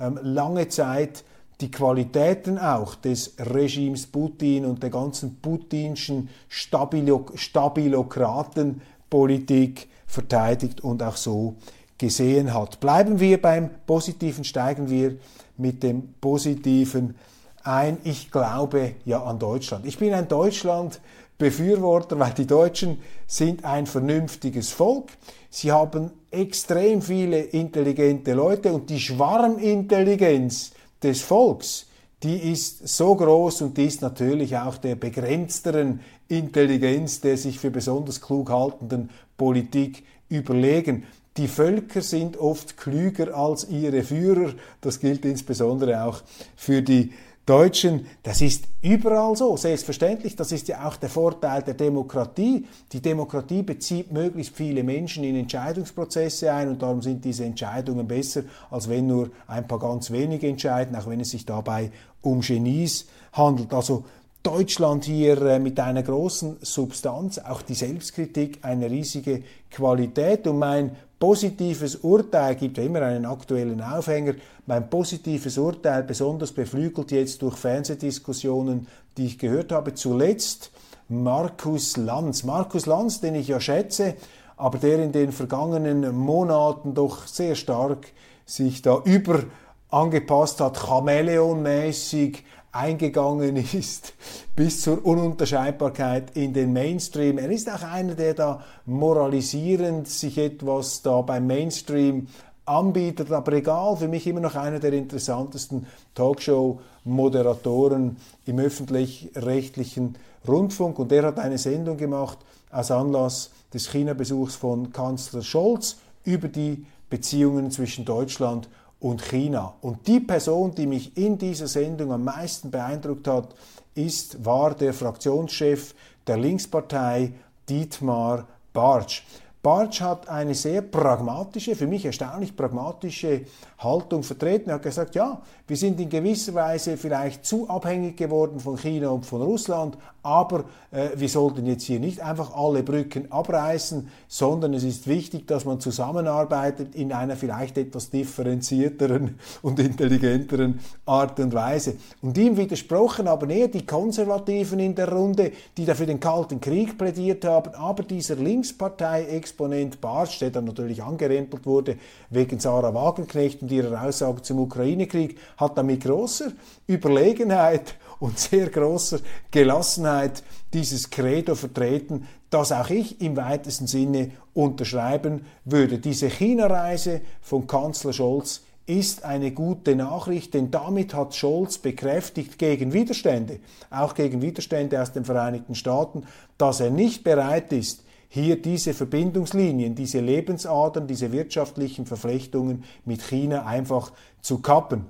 ähm, 0.00 0.18
lange 0.22 0.68
Zeit 0.68 1.22
die 1.60 1.70
Qualitäten 1.70 2.58
auch 2.58 2.96
des 2.96 3.34
Regimes 3.38 4.06
Putin 4.06 4.64
und 4.64 4.82
der 4.82 4.90
ganzen 4.90 5.36
putinschen 5.36 6.28
Stabilo 6.48 7.26
Stabilokratenpolitik 7.34 9.88
verteidigt 10.06 10.80
und 10.82 11.02
auch 11.02 11.16
so 11.16 11.56
gesehen 11.98 12.52
hat. 12.52 12.80
Bleiben 12.80 13.20
wir 13.20 13.40
beim 13.40 13.70
Positiven, 13.86 14.44
steigen 14.44 14.90
wir 14.90 15.16
mit 15.56 15.82
dem 15.82 16.14
Positiven 16.20 17.14
ein. 17.62 17.98
Ich 18.04 18.30
glaube 18.30 18.94
ja 19.04 19.22
an 19.22 19.38
Deutschland. 19.38 19.86
Ich 19.86 19.98
bin 19.98 20.12
ein 20.12 20.28
Deutschland-Befürworter, 20.28 22.18
weil 22.18 22.32
die 22.32 22.46
Deutschen 22.46 22.98
sind 23.26 23.64
ein 23.64 23.86
vernünftiges 23.86 24.72
Volk. 24.72 25.10
Sie 25.48 25.70
haben 25.70 26.10
extrem 26.30 27.02
viele 27.02 27.40
intelligente 27.40 28.32
Leute 28.32 28.72
und 28.72 28.90
die 28.90 28.98
Schwarmintelligenz 28.98 30.72
des 31.02 31.22
Volks, 31.22 31.86
die 32.22 32.52
ist 32.52 32.86
so 32.86 33.16
groß 33.16 33.62
und 33.62 33.76
die 33.76 33.86
ist 33.86 34.02
natürlich 34.02 34.56
auch 34.56 34.76
der 34.76 34.94
begrenzteren 34.94 36.00
Intelligenz 36.28 37.20
der 37.20 37.36
sich 37.36 37.58
für 37.58 37.70
besonders 37.70 38.20
klug 38.20 38.50
haltenden 38.50 39.10
Politik 39.36 40.04
überlegen. 40.28 41.04
Die 41.36 41.48
Völker 41.48 42.02
sind 42.02 42.36
oft 42.36 42.76
klüger 42.76 43.34
als 43.34 43.68
ihre 43.68 44.02
Führer. 44.02 44.52
Das 44.80 45.00
gilt 45.00 45.24
insbesondere 45.24 46.04
auch 46.04 46.22
für 46.56 46.82
die 46.82 47.12
Deutschen, 47.44 48.06
das 48.22 48.40
ist 48.40 48.66
überall 48.82 49.34
so, 49.34 49.56
selbstverständlich. 49.56 50.36
Das 50.36 50.52
ist 50.52 50.68
ja 50.68 50.86
auch 50.86 50.94
der 50.94 51.08
Vorteil 51.08 51.62
der 51.62 51.74
Demokratie. 51.74 52.66
Die 52.92 53.02
Demokratie 53.02 53.62
bezieht 53.62 54.12
möglichst 54.12 54.54
viele 54.54 54.84
Menschen 54.84 55.24
in 55.24 55.34
Entscheidungsprozesse 55.34 56.52
ein 56.52 56.68
und 56.68 56.80
darum 56.80 57.02
sind 57.02 57.24
diese 57.24 57.44
Entscheidungen 57.44 58.06
besser, 58.06 58.44
als 58.70 58.88
wenn 58.88 59.08
nur 59.08 59.30
ein 59.48 59.66
paar 59.66 59.80
ganz 59.80 60.12
wenige 60.12 60.46
entscheiden, 60.46 60.94
auch 60.94 61.08
wenn 61.08 61.18
es 61.18 61.30
sich 61.30 61.44
dabei 61.44 61.90
um 62.20 62.42
Genies 62.42 63.06
handelt. 63.32 63.74
Also 63.74 64.04
Deutschland 64.44 65.04
hier 65.04 65.40
äh, 65.42 65.58
mit 65.58 65.78
einer 65.80 66.02
großen 66.02 66.58
Substanz, 66.62 67.38
auch 67.38 67.62
die 67.62 67.74
Selbstkritik 67.74 68.58
eine 68.62 68.90
riesige 68.90 69.42
Qualität 69.70 70.46
und 70.46 70.58
mein 70.58 70.96
positives 71.22 71.94
Urteil 71.94 72.56
gibt 72.56 72.78
ja 72.78 72.82
immer 72.82 73.02
einen 73.02 73.26
aktuellen 73.26 73.80
Aufhänger. 73.80 74.34
Mein 74.66 74.90
positives 74.90 75.56
Urteil, 75.56 76.02
besonders 76.02 76.50
beflügelt 76.50 77.12
jetzt 77.12 77.42
durch 77.42 77.54
Fernsehdiskussionen, 77.58 78.88
die 79.16 79.26
ich 79.26 79.38
gehört 79.38 79.70
habe, 79.70 79.94
zuletzt 79.94 80.72
Markus 81.08 81.96
Lanz. 81.96 82.42
Markus 82.42 82.86
Lanz, 82.86 83.20
den 83.20 83.36
ich 83.36 83.46
ja 83.46 83.60
schätze, 83.60 84.14
aber 84.56 84.78
der 84.78 84.98
in 84.98 85.12
den 85.12 85.30
vergangenen 85.30 86.12
Monaten 86.12 86.92
doch 86.92 87.28
sehr 87.28 87.54
stark 87.54 88.08
sich 88.44 88.82
da 88.82 89.00
über 89.04 89.44
angepasst 89.90 90.60
hat, 90.60 90.76
Chamäleonmäßig 90.76 92.42
eingegangen 92.72 93.56
ist 93.72 94.14
bis 94.56 94.82
zur 94.82 95.04
Ununterscheidbarkeit 95.04 96.36
in 96.36 96.52
den 96.52 96.72
Mainstream. 96.72 97.38
Er 97.38 97.50
ist 97.50 97.70
auch 97.70 97.82
einer, 97.82 98.14
der 98.14 98.34
da 98.34 98.64
moralisierend 98.86 100.08
sich 100.08 100.38
etwas 100.38 101.02
da 101.02 101.20
beim 101.20 101.46
Mainstream 101.46 102.26
anbietet, 102.64 103.30
aber 103.30 103.52
egal, 103.52 103.96
für 103.96 104.08
mich 104.08 104.26
immer 104.26 104.40
noch 104.40 104.54
einer 104.54 104.78
der 104.78 104.94
interessantesten 104.94 105.86
Talkshow-Moderatoren 106.14 108.16
im 108.46 108.58
öffentlich-rechtlichen 108.58 110.16
Rundfunk 110.46 110.98
und 110.98 111.10
der 111.10 111.24
hat 111.24 111.38
eine 111.38 111.58
Sendung 111.58 111.96
gemacht 111.96 112.38
aus 112.70 112.90
Anlass 112.90 113.50
des 113.74 113.90
China-Besuchs 113.90 114.54
von 114.54 114.92
Kanzler 114.92 115.42
Scholz 115.42 115.96
über 116.24 116.48
die 116.48 116.86
Beziehungen 117.10 117.70
zwischen 117.70 118.04
Deutschland 118.04 118.66
und 118.66 118.81
und 119.02 119.20
China. 119.20 119.74
Und 119.80 120.06
die 120.06 120.20
Person, 120.20 120.74
die 120.74 120.86
mich 120.86 121.16
in 121.16 121.36
dieser 121.36 121.66
Sendung 121.66 122.12
am 122.12 122.24
meisten 122.24 122.70
beeindruckt 122.70 123.26
hat, 123.26 123.54
ist, 123.94 124.44
war 124.44 124.74
der 124.74 124.94
Fraktionschef 124.94 125.94
der 126.26 126.38
Linkspartei 126.38 127.32
Dietmar 127.68 128.46
Bartsch. 128.72 129.24
Bartsch 129.60 130.00
hat 130.00 130.28
eine 130.28 130.54
sehr 130.54 130.82
pragmatische, 130.82 131.74
für 131.74 131.86
mich 131.86 132.04
erstaunlich 132.04 132.56
pragmatische 132.56 133.42
Haltung 133.82 134.22
vertreten. 134.22 134.70
Er 134.70 134.76
hat 134.76 134.82
gesagt, 134.82 135.14
ja, 135.14 135.42
wir 135.66 135.76
sind 135.76 136.00
in 136.00 136.08
gewisser 136.08 136.54
Weise 136.54 136.96
vielleicht 136.96 137.44
zu 137.44 137.68
abhängig 137.68 138.16
geworden 138.16 138.60
von 138.60 138.76
China 138.76 139.10
und 139.10 139.26
von 139.26 139.42
Russland, 139.42 139.96
aber 140.22 140.64
äh, 140.90 141.10
wir 141.16 141.28
sollten 141.28 141.66
jetzt 141.66 141.84
hier 141.84 141.98
nicht 141.98 142.20
einfach 142.20 142.54
alle 142.54 142.82
Brücken 142.82 143.32
abreißen, 143.32 144.08
sondern 144.28 144.74
es 144.74 144.84
ist 144.84 145.08
wichtig, 145.08 145.48
dass 145.48 145.64
man 145.64 145.80
zusammenarbeitet 145.80 146.94
in 146.94 147.12
einer 147.12 147.36
vielleicht 147.36 147.76
etwas 147.78 148.10
differenzierteren 148.10 149.38
und 149.62 149.80
intelligenteren 149.80 150.80
Art 151.06 151.40
und 151.40 151.54
Weise. 151.54 151.96
Und 152.20 152.38
ihm 152.38 152.56
widersprochen 152.56 153.26
aber 153.26 153.48
eher 153.48 153.68
die 153.68 153.84
Konservativen 153.84 154.78
in 154.78 154.94
der 154.94 155.10
Runde, 155.10 155.52
die 155.76 155.84
dafür 155.84 156.06
den 156.06 156.20
Kalten 156.20 156.60
Krieg 156.60 156.96
plädiert 156.96 157.44
haben, 157.44 157.74
aber 157.74 158.04
dieser 158.04 158.36
Linkspartei-Exponent 158.36 160.00
Bartsch, 160.00 160.40
der 160.40 160.50
dann 160.50 160.66
natürlich 160.66 161.02
angerempelt 161.02 161.66
wurde 161.66 161.96
wegen 162.30 162.60
Sarah 162.60 162.94
Wagenknecht 162.94 163.62
und 163.62 163.71
ihrer 163.72 164.02
Aussage 164.04 164.42
zum 164.42 164.60
Ukraine-Krieg, 164.60 165.38
hat 165.56 165.76
dann 165.76 165.86
mit 165.86 166.04
großer 166.04 166.52
Überlegenheit 166.86 167.96
und 168.20 168.38
sehr 168.38 168.68
großer 168.68 169.18
Gelassenheit 169.50 170.42
dieses 170.72 171.10
Credo 171.10 171.54
vertreten, 171.54 172.28
das 172.50 172.70
auch 172.70 172.90
ich 172.90 173.20
im 173.20 173.36
weitesten 173.36 173.86
Sinne 173.86 174.30
unterschreiben 174.54 175.46
würde. 175.64 175.98
Diese 175.98 176.28
China-Reise 176.28 177.22
von 177.40 177.66
Kanzler 177.66 178.12
Scholz 178.12 178.62
ist 178.86 179.24
eine 179.24 179.52
gute 179.52 179.94
Nachricht, 179.96 180.54
denn 180.54 180.70
damit 180.70 181.14
hat 181.14 181.34
Scholz 181.34 181.78
bekräftigt 181.78 182.58
gegen 182.58 182.92
Widerstände, 182.92 183.60
auch 183.90 184.14
gegen 184.14 184.42
Widerstände 184.42 185.00
aus 185.00 185.12
den 185.12 185.24
Vereinigten 185.24 185.74
Staaten, 185.74 186.24
dass 186.58 186.80
er 186.80 186.90
nicht 186.90 187.24
bereit 187.24 187.72
ist, 187.72 188.01
hier 188.34 188.62
diese 188.62 188.94
Verbindungslinien, 188.94 189.94
diese 189.94 190.20
Lebensadern, 190.20 191.06
diese 191.06 191.32
wirtschaftlichen 191.32 192.06
Verflechtungen 192.06 192.84
mit 193.04 193.20
China 193.20 193.66
einfach 193.66 194.10
zu 194.40 194.60
kappen. 194.60 195.04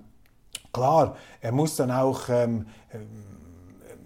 Klar, 0.73 1.17
er 1.41 1.53
muss 1.53 1.77
dann 1.77 1.93
auch 1.93 2.29
ähm, 2.29 2.67
ähm, 2.93 3.01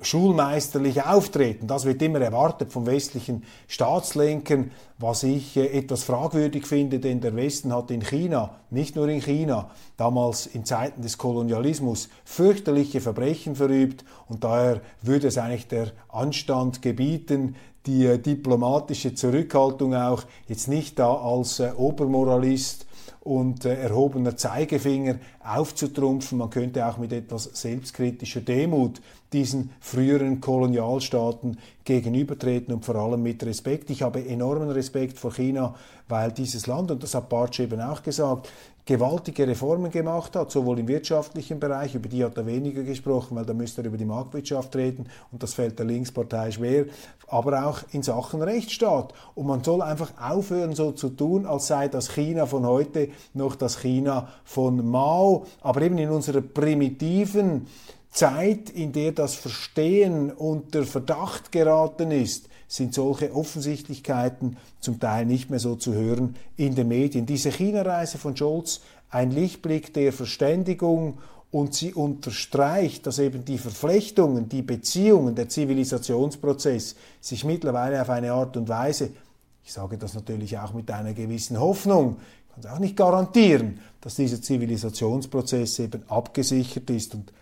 schulmeisterlich 0.02 1.02
auftreten. 1.02 1.66
Das 1.66 1.86
wird 1.86 2.02
immer 2.02 2.20
erwartet 2.20 2.74
vom 2.74 2.84
westlichen 2.84 3.44
Staatslenkern, 3.68 4.70
was 4.98 5.22
ich 5.22 5.56
äh, 5.56 5.66
etwas 5.66 6.04
fragwürdig 6.04 6.66
finde, 6.66 6.98
denn 6.98 7.22
der 7.22 7.34
Westen 7.36 7.72
hat 7.72 7.90
in 7.90 8.02
China, 8.02 8.56
nicht 8.68 8.96
nur 8.96 9.08
in 9.08 9.22
China, 9.22 9.70
damals 9.96 10.46
in 10.46 10.66
Zeiten 10.66 11.00
des 11.00 11.16
Kolonialismus 11.16 12.10
fürchterliche 12.26 13.00
Verbrechen 13.00 13.56
verübt 13.56 14.04
und 14.28 14.44
daher 14.44 14.82
würde 15.00 15.28
es 15.28 15.38
eigentlich 15.38 15.68
der 15.68 15.92
Anstand 16.10 16.82
gebieten, 16.82 17.56
die 17.86 18.06
äh, 18.06 18.18
diplomatische 18.18 19.14
Zurückhaltung 19.14 19.94
auch 19.94 20.24
jetzt 20.48 20.68
nicht 20.68 20.98
da 20.98 21.14
als 21.14 21.60
äh, 21.60 21.72
Obermoralist 21.76 22.86
und 23.20 23.64
äh, 23.64 23.74
erhobener 23.74 24.36
Zeigefinger 24.36 25.16
aufzutrumpfen. 25.46 26.38
Man 26.38 26.50
könnte 26.50 26.86
auch 26.86 26.98
mit 26.98 27.12
etwas 27.12 27.44
selbstkritischer 27.44 28.40
Demut 28.40 29.00
diesen 29.32 29.70
früheren 29.80 30.40
Kolonialstaaten 30.40 31.58
gegenübertreten 31.84 32.74
und 32.74 32.84
vor 32.84 32.96
allem 32.96 33.22
mit 33.22 33.44
Respekt. 33.44 33.90
Ich 33.90 34.02
habe 34.02 34.26
enormen 34.26 34.70
Respekt 34.70 35.18
vor 35.18 35.32
China, 35.32 35.74
weil 36.08 36.32
dieses 36.32 36.66
Land, 36.66 36.90
und 36.90 37.02
das 37.02 37.14
hat 37.14 37.28
Bartsch 37.28 37.60
eben 37.60 37.80
auch 37.80 38.02
gesagt, 38.02 38.48
gewaltige 38.86 39.48
Reformen 39.48 39.90
gemacht 39.90 40.36
hat, 40.36 40.52
sowohl 40.52 40.78
im 40.78 40.86
wirtschaftlichen 40.86 41.58
Bereich, 41.58 41.96
über 41.96 42.08
die 42.08 42.24
hat 42.24 42.36
er 42.36 42.46
weniger 42.46 42.84
gesprochen, 42.84 43.36
weil 43.36 43.44
da 43.44 43.52
müsste 43.52 43.82
er 43.82 43.88
über 43.88 43.96
die 43.96 44.04
Marktwirtschaft 44.04 44.76
reden 44.76 45.08
und 45.32 45.42
das 45.42 45.54
fällt 45.54 45.80
der 45.80 45.86
Linkspartei 45.86 46.52
schwer, 46.52 46.86
aber 47.26 47.66
auch 47.66 47.80
in 47.90 48.04
Sachen 48.04 48.42
Rechtsstaat. 48.42 49.12
Und 49.34 49.48
man 49.48 49.64
soll 49.64 49.82
einfach 49.82 50.12
aufhören, 50.20 50.76
so 50.76 50.92
zu 50.92 51.08
tun, 51.08 51.46
als 51.46 51.66
sei 51.66 51.88
das 51.88 52.12
China 52.12 52.46
von 52.46 52.64
heute 52.64 53.08
noch 53.34 53.56
das 53.56 53.80
China 53.80 54.28
von 54.44 54.88
Mao, 54.88 55.35
aber 55.60 55.82
eben 55.82 55.98
in 55.98 56.10
unserer 56.10 56.40
primitiven 56.40 57.66
Zeit, 58.10 58.70
in 58.70 58.92
der 58.92 59.12
das 59.12 59.34
Verstehen 59.34 60.30
unter 60.30 60.84
Verdacht 60.84 61.52
geraten 61.52 62.10
ist, 62.10 62.48
sind 62.68 62.94
solche 62.94 63.34
Offensichtlichkeiten 63.34 64.56
zum 64.80 64.98
Teil 64.98 65.26
nicht 65.26 65.50
mehr 65.50 65.60
so 65.60 65.76
zu 65.76 65.92
hören 65.92 66.36
in 66.56 66.74
den 66.74 66.88
Medien. 66.88 67.26
Diese 67.26 67.50
China-Reise 67.50 68.18
von 68.18 68.36
Scholz, 68.36 68.80
ein 69.10 69.30
Lichtblick 69.30 69.94
der 69.94 70.12
Verständigung 70.12 71.18
und 71.50 71.74
sie 71.74 71.94
unterstreicht, 71.94 73.06
dass 73.06 73.18
eben 73.18 73.44
die 73.44 73.58
Verflechtungen, 73.58 74.48
die 74.48 74.62
Beziehungen, 74.62 75.34
der 75.34 75.48
Zivilisationsprozess 75.48 76.96
sich 77.20 77.44
mittlerweile 77.44 78.02
auf 78.02 78.10
eine 78.10 78.32
Art 78.32 78.56
und 78.56 78.68
Weise 78.68 79.10
Ich 79.66 79.72
sage 79.72 79.98
das 79.98 80.14
natürlich 80.14 80.56
auch 80.58 80.74
mit 80.74 80.88
einer 80.92 81.12
gewissen 81.12 81.58
Hoffnung. 81.58 82.18
Ich 82.56 82.62
kann 82.62 82.70
es 82.70 82.76
auch 82.76 82.80
nicht 82.80 82.96
garantieren, 82.96 83.80
dass 84.00 84.14
dieser 84.14 84.40
Zivilisationsprozess 84.40 85.78
eben 85.80 86.02
abgesichert 86.08 86.88
ist. 86.90 87.14
Und 87.14 87.32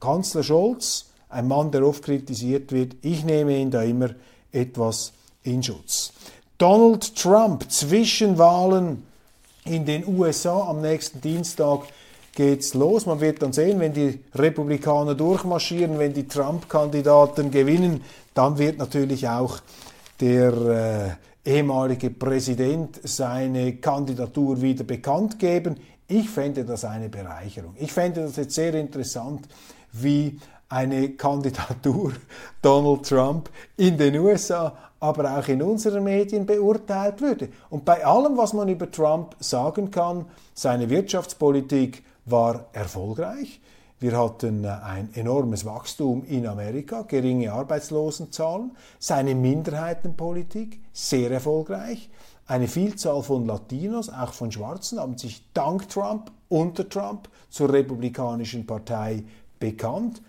Kanzler 0.00 0.42
Scholz, 0.42 1.06
ein 1.28 1.48
Mann, 1.48 1.70
der 1.70 1.86
oft 1.86 2.02
kritisiert 2.02 2.72
wird, 2.72 2.96
ich 3.02 3.24
nehme 3.24 3.56
ihn 3.58 3.70
da 3.70 3.82
immer 3.82 4.10
etwas 4.50 5.12
in 5.42 5.62
Schutz. 5.62 6.12
Donald 6.58 7.16
Trump, 7.16 7.70
Zwischenwahlen 7.70 9.02
in 9.64 9.84
den 9.84 10.06
USA 10.06 10.68
am 10.68 10.80
nächsten 10.80 11.20
Dienstag 11.20 11.82
geht's 12.34 12.74
los. 12.74 13.06
Man 13.06 13.20
wird 13.20 13.42
dann 13.42 13.52
sehen, 13.52 13.80
wenn 13.80 13.92
die 13.92 14.20
Republikaner 14.34 15.14
durchmarschieren, 15.14 15.98
wenn 15.98 16.14
die 16.14 16.26
Trump-Kandidaten 16.28 17.50
gewinnen, 17.50 18.02
dann 18.34 18.58
wird 18.58 18.78
natürlich 18.78 19.28
auch 19.28 19.58
der 20.20 20.52
äh, 20.52 21.31
ehemalige 21.44 22.10
Präsident 22.10 23.00
seine 23.02 23.76
Kandidatur 23.76 24.60
wieder 24.60 24.84
bekannt 24.84 25.38
geben. 25.38 25.76
Ich 26.06 26.28
fände 26.28 26.64
das 26.64 26.84
eine 26.84 27.08
Bereicherung. 27.08 27.74
Ich 27.78 27.92
fände 27.92 28.22
das 28.22 28.36
jetzt 28.36 28.54
sehr 28.54 28.74
interessant, 28.74 29.48
wie 29.92 30.38
eine 30.68 31.10
Kandidatur 31.10 32.12
Donald 32.62 33.08
Trump 33.08 33.50
in 33.76 33.98
den 33.98 34.16
USA, 34.18 34.76
aber 35.00 35.38
auch 35.38 35.48
in 35.48 35.62
unseren 35.62 36.04
Medien 36.04 36.46
beurteilt 36.46 37.20
würde. 37.20 37.48
Und 37.70 37.84
bei 37.84 38.04
allem, 38.04 38.36
was 38.36 38.52
man 38.52 38.68
über 38.68 38.90
Trump 38.90 39.36
sagen 39.40 39.90
kann, 39.90 40.26
seine 40.54 40.88
Wirtschaftspolitik 40.88 42.02
war 42.24 42.66
erfolgreich. 42.72 43.60
Wir 44.02 44.18
hatten 44.18 44.64
äh, 44.64 44.68
ein 44.68 45.14
enormes 45.14 45.64
Wachstum 45.64 46.24
in 46.24 46.48
Amerika, 46.48 47.02
geringe 47.02 47.52
Arbeitslosenzahlen, 47.52 48.72
seine 48.98 49.36
Minderheitenpolitik 49.36 50.80
sehr 50.92 51.30
erfolgreich. 51.30 52.10
Eine 52.48 52.66
Vielzahl 52.66 53.22
von 53.22 53.46
Latinos, 53.46 54.08
auch 54.08 54.32
von 54.32 54.50
Schwarzen, 54.50 54.98
haben 54.98 55.16
sich 55.16 55.44
dank 55.54 55.88
Trump, 55.88 56.32
unter 56.48 56.88
Trump, 56.88 57.28
zur 57.48 57.72
Republikanischen 57.72 58.66
Partei 58.66 59.22
bekannt. 59.60 60.20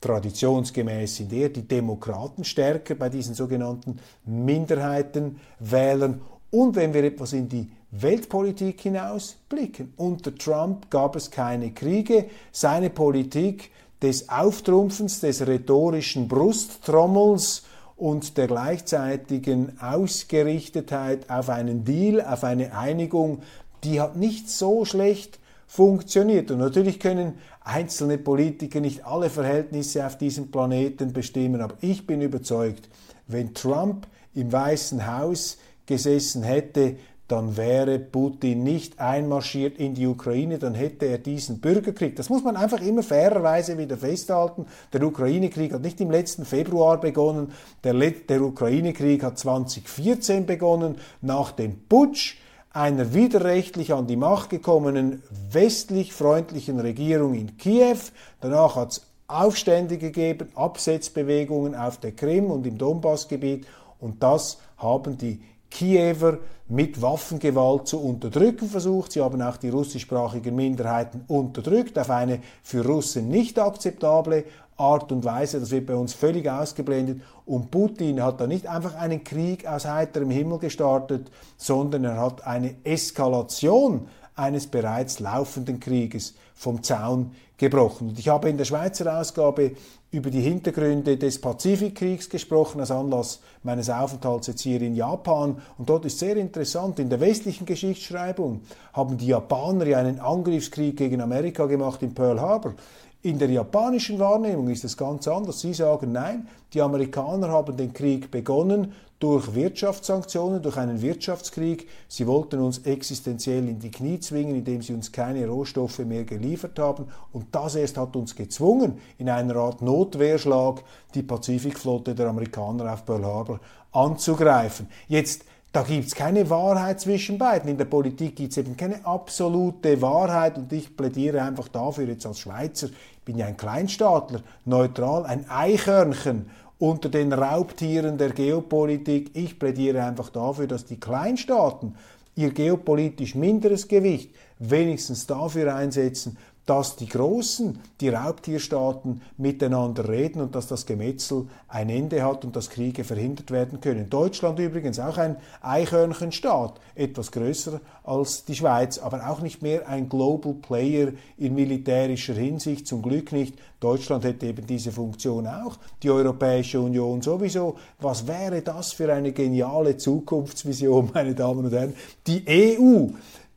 Traditionsgemäß 0.00 1.16
sind 1.16 1.30
eher 1.34 1.50
die 1.50 1.68
Demokraten 1.68 2.42
stärker 2.42 2.94
bei 2.94 3.10
diesen 3.10 3.34
sogenannten 3.34 3.98
Minderheitenwählern. 4.24 6.22
Und 6.50 6.76
wenn 6.76 6.94
wir 6.94 7.04
etwas 7.04 7.32
in 7.32 7.48
die 7.48 7.68
Weltpolitik 7.90 8.82
hinausblicken. 8.82 9.94
Unter 9.96 10.34
Trump 10.34 10.90
gab 10.90 11.16
es 11.16 11.30
keine 11.30 11.72
Kriege. 11.72 12.26
Seine 12.52 12.90
Politik 12.90 13.70
des 14.02 14.28
Auftrumpfens, 14.28 15.20
des 15.20 15.46
rhetorischen 15.46 16.28
Brusttrommels 16.28 17.64
und 17.96 18.36
der 18.36 18.46
gleichzeitigen 18.46 19.80
Ausgerichtetheit 19.80 21.30
auf 21.30 21.48
einen 21.48 21.84
Deal, 21.84 22.20
auf 22.20 22.44
eine 22.44 22.76
Einigung, 22.76 23.40
die 23.84 24.00
hat 24.00 24.16
nicht 24.16 24.50
so 24.50 24.84
schlecht 24.84 25.38
funktioniert. 25.66 26.50
Und 26.50 26.58
natürlich 26.58 27.00
können 27.00 27.34
einzelne 27.64 28.18
Politiker 28.18 28.80
nicht 28.80 29.04
alle 29.06 29.30
Verhältnisse 29.30 30.06
auf 30.06 30.16
diesem 30.18 30.50
Planeten 30.50 31.12
bestimmen, 31.12 31.60
aber 31.60 31.74
ich 31.80 32.06
bin 32.06 32.20
überzeugt, 32.20 32.88
wenn 33.26 33.54
Trump 33.54 34.06
im 34.34 34.52
Weißen 34.52 35.06
Haus 35.06 35.58
gesessen 35.88 36.44
hätte, 36.44 36.96
dann 37.26 37.58
wäre 37.58 37.98
Putin 37.98 38.62
nicht 38.62 39.00
einmarschiert 39.00 39.78
in 39.78 39.94
die 39.94 40.06
Ukraine, 40.06 40.58
dann 40.58 40.74
hätte 40.74 41.04
er 41.06 41.18
diesen 41.18 41.60
Bürgerkrieg. 41.60 42.16
Das 42.16 42.30
muss 42.30 42.42
man 42.42 42.56
einfach 42.56 42.80
immer 42.80 43.02
fairerweise 43.02 43.76
wieder 43.76 43.98
festhalten. 43.98 44.64
Der 44.94 45.02
Ukraine-Krieg 45.02 45.74
hat 45.74 45.82
nicht 45.82 46.00
im 46.00 46.10
letzten 46.10 46.46
Februar 46.46 46.98
begonnen, 46.98 47.52
der, 47.84 47.92
der 47.92 48.40
Ukraine-Krieg 48.40 49.22
hat 49.22 49.38
2014 49.38 50.46
begonnen, 50.46 50.96
nach 51.20 51.52
dem 51.52 51.78
Putsch 51.86 52.36
einer 52.70 53.12
widerrechtlich 53.12 53.92
an 53.92 54.06
die 54.06 54.16
Macht 54.16 54.48
gekommenen 54.48 55.22
westlich 55.50 56.14
freundlichen 56.14 56.80
Regierung 56.80 57.34
in 57.34 57.58
Kiew. 57.58 57.98
Danach 58.40 58.76
hat 58.76 58.92
es 58.92 59.06
Aufstände 59.26 59.98
gegeben, 59.98 60.48
Absetzbewegungen 60.54 61.74
auf 61.74 61.98
der 61.98 62.12
Krim 62.12 62.50
und 62.50 62.66
im 62.66 62.78
Donbassgebiet 62.78 63.66
und 64.00 64.22
das 64.22 64.58
haben 64.78 65.18
die 65.18 65.42
Kiewer 65.70 66.38
mit 66.68 67.00
Waffengewalt 67.00 67.88
zu 67.88 68.00
unterdrücken 68.00 68.68
versucht. 68.68 69.12
Sie 69.12 69.22
haben 69.22 69.40
auch 69.40 69.56
die 69.56 69.70
russischsprachigen 69.70 70.54
Minderheiten 70.54 71.24
unterdrückt 71.26 71.98
auf 71.98 72.10
eine 72.10 72.40
für 72.62 72.84
Russen 72.84 73.28
nicht 73.28 73.58
akzeptable 73.58 74.44
Art 74.76 75.10
und 75.10 75.24
Weise. 75.24 75.58
Das 75.58 75.70
wird 75.70 75.86
bei 75.86 75.94
uns 75.94 76.14
völlig 76.14 76.48
ausgeblendet. 76.48 77.20
Und 77.46 77.70
Putin 77.70 78.22
hat 78.22 78.40
da 78.40 78.46
nicht 78.46 78.66
einfach 78.66 78.94
einen 78.94 79.24
Krieg 79.24 79.66
aus 79.66 79.86
heiterem 79.86 80.30
Himmel 80.30 80.58
gestartet, 80.58 81.30
sondern 81.56 82.04
er 82.04 82.20
hat 82.20 82.46
eine 82.46 82.76
Eskalation 82.84 84.08
eines 84.38 84.66
bereits 84.66 85.20
laufenden 85.20 85.80
Krieges 85.80 86.34
vom 86.54 86.82
Zaun 86.82 87.32
gebrochen. 87.56 88.10
Und 88.10 88.18
ich 88.18 88.28
habe 88.28 88.48
in 88.48 88.56
der 88.56 88.64
Schweizer 88.64 89.18
Ausgabe 89.18 89.72
über 90.10 90.30
die 90.30 90.40
Hintergründe 90.40 91.18
des 91.18 91.40
Pazifikkriegs 91.40 92.30
gesprochen, 92.30 92.80
als 92.80 92.90
Anlass 92.90 93.40
meines 93.62 93.90
Aufenthalts 93.90 94.46
jetzt 94.46 94.62
hier 94.62 94.80
in 94.80 94.94
Japan. 94.94 95.60
Und 95.76 95.88
dort 95.88 96.06
ist 96.06 96.18
sehr 96.18 96.36
interessant, 96.36 96.98
in 96.98 97.10
der 97.10 97.20
westlichen 97.20 97.66
Geschichtsschreibung 97.66 98.62
haben 98.94 99.18
die 99.18 99.26
Japaner 99.26 99.86
ja 99.86 99.98
einen 99.98 100.18
Angriffskrieg 100.20 100.96
gegen 100.96 101.20
Amerika 101.20 101.66
gemacht 101.66 102.02
in 102.02 102.14
Pearl 102.14 102.40
Harbor. 102.40 102.74
In 103.20 103.36
der 103.36 103.50
japanischen 103.50 104.20
Wahrnehmung 104.20 104.68
ist 104.68 104.84
es 104.84 104.96
ganz 104.96 105.26
anders. 105.26 105.58
Sie 105.58 105.74
sagen, 105.74 106.12
nein, 106.12 106.46
die 106.72 106.80
Amerikaner 106.80 107.48
haben 107.48 107.76
den 107.76 107.92
Krieg 107.92 108.30
begonnen 108.30 108.92
durch 109.18 109.56
Wirtschaftssanktionen, 109.56 110.62
durch 110.62 110.76
einen 110.76 111.02
Wirtschaftskrieg. 111.02 111.88
Sie 112.06 112.28
wollten 112.28 112.60
uns 112.60 112.78
existenziell 112.78 113.68
in 113.68 113.80
die 113.80 113.90
Knie 113.90 114.20
zwingen, 114.20 114.54
indem 114.54 114.82
sie 114.82 114.94
uns 114.94 115.10
keine 115.10 115.48
Rohstoffe 115.48 115.98
mehr 115.98 116.22
geliefert 116.22 116.78
haben. 116.78 117.06
Und 117.32 117.46
das 117.50 117.74
erst 117.74 117.96
hat 117.96 118.14
uns 118.14 118.36
gezwungen, 118.36 119.00
in 119.18 119.28
einer 119.28 119.56
Art 119.56 119.82
Notwehrschlag 119.82 120.84
die 121.12 121.24
Pazifikflotte 121.24 122.14
der 122.14 122.28
Amerikaner 122.28 122.92
auf 122.92 123.04
Pearl 123.04 123.24
Harbor 123.24 123.58
anzugreifen. 123.90 124.86
Jetzt 125.08 125.44
da 125.72 125.82
gibt 125.82 126.06
es 126.06 126.14
keine 126.14 126.48
Wahrheit 126.48 127.00
zwischen 127.00 127.38
beiden. 127.38 127.68
In 127.68 127.76
der 127.76 127.84
Politik 127.84 128.36
gibt 128.36 128.52
es 128.52 128.58
eben 128.58 128.76
keine 128.76 129.04
absolute 129.04 130.00
Wahrheit 130.00 130.56
und 130.56 130.72
ich 130.72 130.96
plädiere 130.96 131.42
einfach 131.42 131.68
dafür 131.68 132.06
jetzt 132.06 132.24
als 132.26 132.40
Schweizer, 132.40 132.88
ich 132.88 133.24
bin 133.24 133.36
ja 133.36 133.46
ein 133.46 133.58
Kleinstaatler, 133.58 134.40
neutral, 134.64 135.26
ein 135.26 135.48
Eichhörnchen 135.50 136.48
unter 136.78 137.10
den 137.10 137.32
Raubtieren 137.32 138.16
der 138.16 138.30
Geopolitik. 138.30 139.32
Ich 139.34 139.58
plädiere 139.58 140.04
einfach 140.04 140.30
dafür, 140.30 140.66
dass 140.66 140.86
die 140.86 140.98
Kleinstaaten 140.98 141.96
ihr 142.36 142.50
geopolitisch 142.50 143.34
minderes 143.34 143.88
Gewicht 143.88 144.30
wenigstens 144.60 145.26
dafür 145.26 145.74
einsetzen, 145.74 146.38
dass 146.68 146.96
die 146.96 147.08
Großen, 147.08 147.78
die 147.98 148.10
Raubtierstaaten 148.10 149.22
miteinander 149.38 150.06
reden 150.06 150.42
und 150.42 150.54
dass 150.54 150.66
das 150.66 150.84
Gemetzel 150.84 151.46
ein 151.66 151.88
Ende 151.88 152.22
hat 152.22 152.44
und 152.44 152.54
dass 152.54 152.68
Kriege 152.68 153.04
verhindert 153.04 153.50
werden 153.50 153.80
können. 153.80 154.10
Deutschland 154.10 154.58
übrigens 154.58 155.00
auch 155.00 155.16
ein 155.16 155.36
Eichhörnchenstaat, 155.62 156.78
etwas 156.94 157.32
größer 157.32 157.80
als 158.04 158.44
die 158.44 158.54
Schweiz, 158.54 158.98
aber 158.98 159.30
auch 159.30 159.40
nicht 159.40 159.62
mehr 159.62 159.88
ein 159.88 160.10
Global 160.10 160.52
Player 160.52 161.12
in 161.38 161.54
militärischer 161.54 162.34
Hinsicht, 162.34 162.86
zum 162.86 163.00
Glück 163.00 163.32
nicht. 163.32 163.54
Deutschland 163.80 164.24
hätte 164.24 164.44
eben 164.44 164.66
diese 164.66 164.92
Funktion 164.92 165.46
auch, 165.46 165.78
die 166.02 166.10
Europäische 166.10 166.82
Union 166.82 167.22
sowieso. 167.22 167.76
Was 167.98 168.26
wäre 168.26 168.60
das 168.60 168.92
für 168.92 169.10
eine 169.10 169.32
geniale 169.32 169.96
Zukunftsvision, 169.96 171.10
meine 171.14 171.34
Damen 171.34 171.64
und 171.64 171.72
Herren? 171.72 171.94
Die 172.26 172.44
EU, 172.46 173.06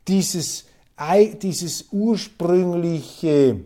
dieses 0.08 0.71
dieses 1.42 1.88
ursprüngliche, 1.92 3.62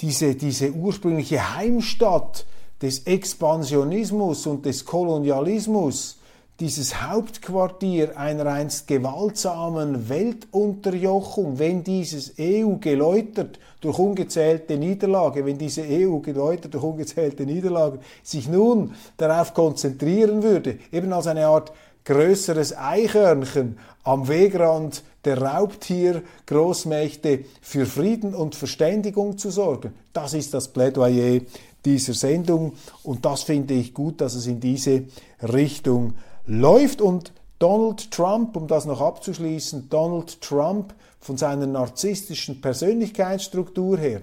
diese, 0.00 0.34
diese 0.34 0.72
ursprüngliche 0.72 1.56
Heimstatt 1.56 2.46
des 2.80 3.00
Expansionismus 3.00 4.46
und 4.46 4.64
des 4.64 4.84
Kolonialismus, 4.84 6.18
dieses 6.60 7.00
Hauptquartier 7.00 8.18
einer 8.18 8.46
einst 8.46 8.88
gewaltsamen 8.88 10.08
Weltunterjochung, 10.08 11.58
wenn 11.60 11.84
dieses 11.84 12.34
EU 12.38 12.74
geläutert 12.80 13.60
durch 13.80 13.96
ungezählte 13.98 14.76
Niederlage, 14.76 15.46
wenn 15.46 15.56
diese 15.56 15.82
EU 15.82 16.18
geläutert 16.18 16.74
durch 16.74 16.82
ungezählte 16.82 17.44
Niederlagen 17.44 18.00
sich 18.24 18.48
nun 18.48 18.94
darauf 19.16 19.54
konzentrieren 19.54 20.42
würde, 20.42 20.78
eben 20.90 21.12
als 21.12 21.28
eine 21.28 21.46
Art 21.46 21.72
größeres 22.08 22.74
Eichhörnchen 22.74 23.78
am 24.02 24.28
Wegrand 24.28 25.02
der 25.26 25.42
Raubtier-Großmächte 25.42 27.44
für 27.60 27.84
Frieden 27.84 28.34
und 28.34 28.54
Verständigung 28.54 29.36
zu 29.36 29.50
sorgen. 29.50 29.92
Das 30.14 30.32
ist 30.32 30.54
das 30.54 30.68
Plädoyer 30.68 31.42
dieser 31.84 32.14
Sendung 32.14 32.72
und 33.02 33.26
das 33.26 33.42
finde 33.42 33.74
ich 33.74 33.92
gut, 33.92 34.22
dass 34.22 34.34
es 34.34 34.46
in 34.46 34.58
diese 34.58 35.04
Richtung 35.42 36.14
läuft 36.46 37.02
und 37.02 37.34
Donald 37.58 38.10
Trump, 38.10 38.56
um 38.56 38.66
das 38.66 38.86
noch 38.86 39.02
abzuschließen, 39.02 39.90
Donald 39.90 40.40
Trump 40.40 40.94
von 41.20 41.36
seiner 41.36 41.66
narzisstischen 41.66 42.62
Persönlichkeitsstruktur 42.62 43.98
her, 43.98 44.22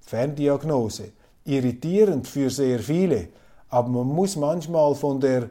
Ferndiagnose, 0.00 1.12
irritierend 1.44 2.26
für 2.26 2.48
sehr 2.48 2.78
viele, 2.78 3.28
aber 3.68 3.90
man 3.90 4.06
muss 4.06 4.36
manchmal 4.36 4.94
von 4.94 5.20
der 5.20 5.50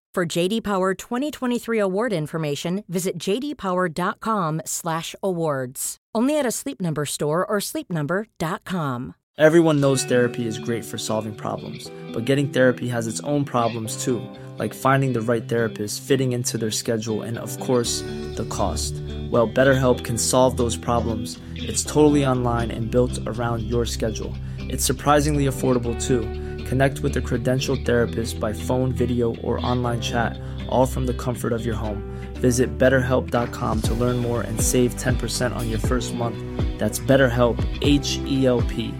For 0.13 0.25
JD 0.25 0.65
Power 0.65 0.93
2023 0.93 1.79
award 1.79 2.11
information, 2.11 2.83
visit 2.89 3.17
jdpower.com/awards. 3.17 5.97
Only 6.13 6.37
at 6.37 6.45
a 6.45 6.51
Sleep 6.51 6.81
Number 6.81 7.05
store 7.05 7.45
or 7.45 7.59
sleepnumber.com. 7.59 9.15
Everyone 9.37 9.79
knows 9.79 10.03
therapy 10.03 10.45
is 10.45 10.59
great 10.59 10.83
for 10.83 10.97
solving 10.97 11.33
problems, 11.33 11.89
but 12.11 12.25
getting 12.25 12.49
therapy 12.49 12.89
has 12.89 13.07
its 13.07 13.21
own 13.21 13.45
problems 13.45 14.03
too, 14.03 14.21
like 14.59 14.73
finding 14.73 15.13
the 15.13 15.21
right 15.21 15.47
therapist, 15.47 16.01
fitting 16.01 16.33
into 16.33 16.57
their 16.57 16.71
schedule, 16.71 17.21
and 17.21 17.37
of 17.37 17.57
course, 17.61 18.01
the 18.35 18.45
cost. 18.49 18.93
Well, 19.31 19.47
BetterHelp 19.47 20.03
can 20.03 20.17
solve 20.17 20.57
those 20.57 20.75
problems. 20.75 21.39
It's 21.55 21.85
totally 21.85 22.25
online 22.25 22.69
and 22.69 22.91
built 22.91 23.17
around 23.27 23.61
your 23.61 23.85
schedule. 23.85 24.35
It's 24.59 24.83
surprisingly 24.83 25.45
affordable 25.45 25.95
too. 26.05 26.27
Connect 26.71 27.01
with 27.01 27.17
a 27.17 27.21
credentialed 27.21 27.85
therapist 27.85 28.39
by 28.39 28.53
phone, 28.53 28.93
video, 28.93 29.35
or 29.43 29.59
online 29.59 29.99
chat, 29.99 30.39
all 30.69 30.85
from 30.85 31.05
the 31.05 31.13
comfort 31.13 31.51
of 31.51 31.65
your 31.65 31.75
home. 31.75 32.01
Visit 32.35 32.77
betterhelp.com 32.77 33.81
to 33.81 33.93
learn 33.93 34.17
more 34.17 34.43
and 34.43 34.57
save 34.57 34.95
10% 34.95 35.53
on 35.53 35.69
your 35.69 35.79
first 35.79 36.13
month. 36.13 36.37
That's 36.79 36.97
BetterHelp, 36.97 37.59
H 37.81 38.19
E 38.25 38.45
L 38.45 38.61
P. 38.61 38.93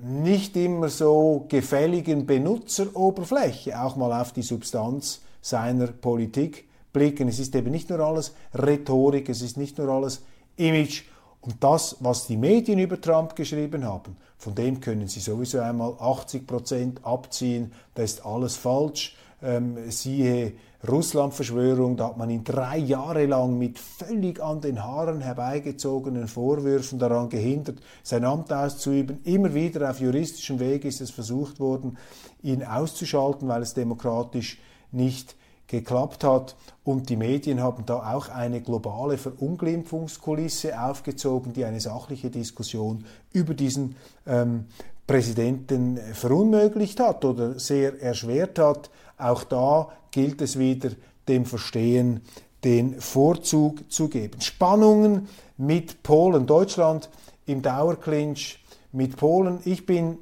Nicht 0.00 0.56
immer 0.56 0.90
so 0.90 1.46
gefälligen 1.48 2.24
Benutzeroberfläche, 2.24 3.82
auch 3.82 3.96
mal 3.96 4.12
auf 4.12 4.32
die 4.32 4.42
Substanz 4.42 5.22
seiner 5.40 5.88
Politik 5.88 6.68
blicken. 6.92 7.26
Es 7.26 7.40
ist 7.40 7.56
eben 7.56 7.72
nicht 7.72 7.90
nur 7.90 7.98
alles 7.98 8.32
Rhetorik, 8.54 9.28
es 9.28 9.42
ist 9.42 9.56
nicht 9.56 9.76
nur 9.78 9.88
alles 9.88 10.22
Image. 10.56 11.02
Und 11.42 11.62
das, 11.64 11.96
was 12.00 12.26
die 12.26 12.36
Medien 12.36 12.78
über 12.78 13.00
Trump 13.00 13.34
geschrieben 13.34 13.84
haben, 13.84 14.16
von 14.36 14.54
dem 14.54 14.80
können 14.80 15.08
sie 15.08 15.20
sowieso 15.20 15.60
einmal 15.60 15.94
80 15.98 16.46
Prozent 16.46 17.04
abziehen. 17.04 17.72
Da 17.94 18.02
ist 18.02 18.24
alles 18.24 18.56
falsch. 18.56 19.16
Ähm, 19.42 19.90
siehe 19.90 20.52
Russland-Verschwörung, 20.86 21.96
da 21.96 22.08
hat 22.08 22.16
man 22.16 22.30
ihn 22.30 22.44
drei 22.44 22.78
Jahre 22.78 23.26
lang 23.26 23.58
mit 23.58 23.78
völlig 23.78 24.42
an 24.42 24.62
den 24.62 24.82
Haaren 24.82 25.20
herbeigezogenen 25.20 26.26
Vorwürfen 26.26 26.98
daran 26.98 27.28
gehindert, 27.28 27.78
sein 28.02 28.24
Amt 28.24 28.52
auszuüben. 28.52 29.20
Immer 29.24 29.52
wieder 29.52 29.90
auf 29.90 30.00
juristischem 30.00 30.58
Weg 30.58 30.86
ist 30.86 31.02
es 31.02 31.10
versucht 31.10 31.60
worden, 31.60 31.98
ihn 32.42 32.64
auszuschalten, 32.64 33.48
weil 33.48 33.62
es 33.62 33.74
demokratisch 33.74 34.58
nicht 34.90 35.36
geklappt 35.70 36.24
hat. 36.24 36.56
Und 36.84 37.08
die 37.08 37.16
Medien 37.16 37.60
haben 37.60 37.86
da 37.86 38.14
auch 38.14 38.28
eine 38.28 38.60
globale 38.60 39.16
Verunglimpfungskulisse 39.16 40.80
aufgezogen, 40.80 41.52
die 41.52 41.64
eine 41.64 41.80
sachliche 41.80 42.30
Diskussion 42.30 43.04
über 43.32 43.54
diesen 43.54 43.96
ähm, 44.26 44.66
Präsidenten 45.06 45.98
verunmöglicht 46.12 47.00
hat 47.00 47.24
oder 47.24 47.58
sehr 47.58 48.00
erschwert 48.02 48.58
hat. 48.58 48.90
Auch 49.16 49.44
da 49.44 49.88
gilt 50.10 50.40
es 50.42 50.58
wieder, 50.58 50.90
dem 51.28 51.46
Verstehen 51.46 52.22
den 52.64 53.00
Vorzug 53.00 53.90
zu 53.90 54.08
geben. 54.08 54.40
Spannungen 54.40 55.28
mit 55.56 56.02
Polen, 56.02 56.46
Deutschland 56.46 57.08
im 57.46 57.62
Dauerclinch 57.62 58.58
mit 58.92 59.16
Polen. 59.16 59.60
Ich 59.64 59.86
bin 59.86 60.18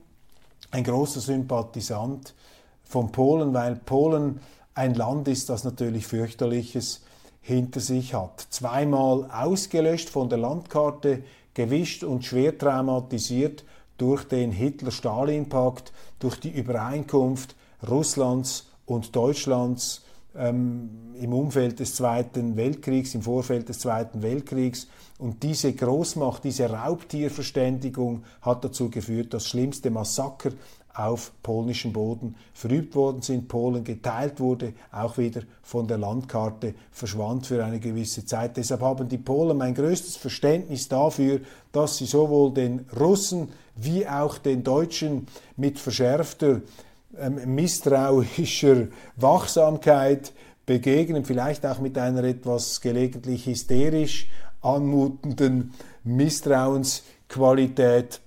ein 0.71 0.85
großer 0.85 1.21
Sympathisant 1.21 2.35
von 2.85 3.11
Polen, 3.11 3.53
weil 3.55 3.77
Polen 3.77 4.41
ein 4.79 4.95
Land 4.95 5.27
ist, 5.27 5.49
das 5.49 5.65
natürlich 5.65 6.07
fürchterliches 6.07 7.03
hinter 7.41 7.81
sich 7.81 8.15
hat. 8.15 8.47
Zweimal 8.51 9.29
ausgelöscht 9.31 10.09
von 10.09 10.29
der 10.29 10.39
Landkarte, 10.39 11.25
gewischt 11.53 12.05
und 12.05 12.25
schwer 12.25 12.57
traumatisiert 12.57 13.65
durch 13.97 14.25
den 14.25 14.53
Hitler-Stalin-Pakt, 14.53 15.93
durch 16.21 16.39
die 16.39 16.51
Übereinkunft 16.51 17.57
Russlands 17.89 18.69
und 18.87 19.17
Deutschlands 19.17 20.05
ähm, 20.37 20.91
im 21.21 21.33
Umfeld 21.33 21.81
des 21.81 21.97
Zweiten 21.97 22.57
Weltkriegs, 22.57 23.15
im 23.15 23.23
Vorfeld 23.23 23.69
des 23.69 23.81
Zweiten 23.81 24.23
Weltkriegs. 24.23 24.87
Und 25.19 25.43
diese 25.43 25.73
Großmacht, 25.73 26.45
diese 26.45 26.71
Raubtierverständigung 26.71 28.23
hat 28.43 28.63
dazu 28.63 28.89
geführt, 28.89 29.35
dass 29.35 29.49
schlimmste 29.49 29.91
Massaker 29.91 30.51
auf 30.99 31.33
polnischem 31.45 31.93
Boden 31.93 32.35
verübt 32.53 32.97
worden 32.97 33.23
sind, 33.23 33.47
Polen 33.47 33.85
geteilt 33.85 34.41
wurde, 34.41 34.73
auch 34.91 35.17
wieder 35.17 35.43
von 35.63 35.87
der 35.87 35.99
Landkarte 35.99 36.75
verschwand 36.91 37.47
für 37.47 37.65
eine 37.65 37.79
gewisse 37.79 38.27
Zeit. 38.27 38.57
Deshalb 38.57 38.81
haben 38.81 39.09
die 39.09 39.19
Polen 39.19 39.57
mein 39.57 39.75
größtes 39.75 40.17
Verständnis 40.17 40.89
dafür, 40.89 41.39
dass 41.71 41.99
sie 41.99 42.07
sowohl 42.07 42.53
den 42.53 42.85
Russen 42.99 43.51
wie 43.77 44.09
auch 44.09 44.39
den 44.39 44.65
Deutschen 44.65 45.29
mit 45.57 45.79
verschärfter 45.79 46.63
ähm, 47.17 47.55
misstrauischer 47.55 48.89
Wachsamkeit 49.17 50.33
begegnen, 50.67 51.25
vielleicht 51.25 51.65
auch 51.65 51.79
mit 51.79 51.97
einer 51.97 52.25
etwas 52.25 52.81
gelegentlich 52.81 53.47
hysterisch 53.47 54.27
anmutenden 54.63 55.75
Misstrauensqualität. 56.03 58.21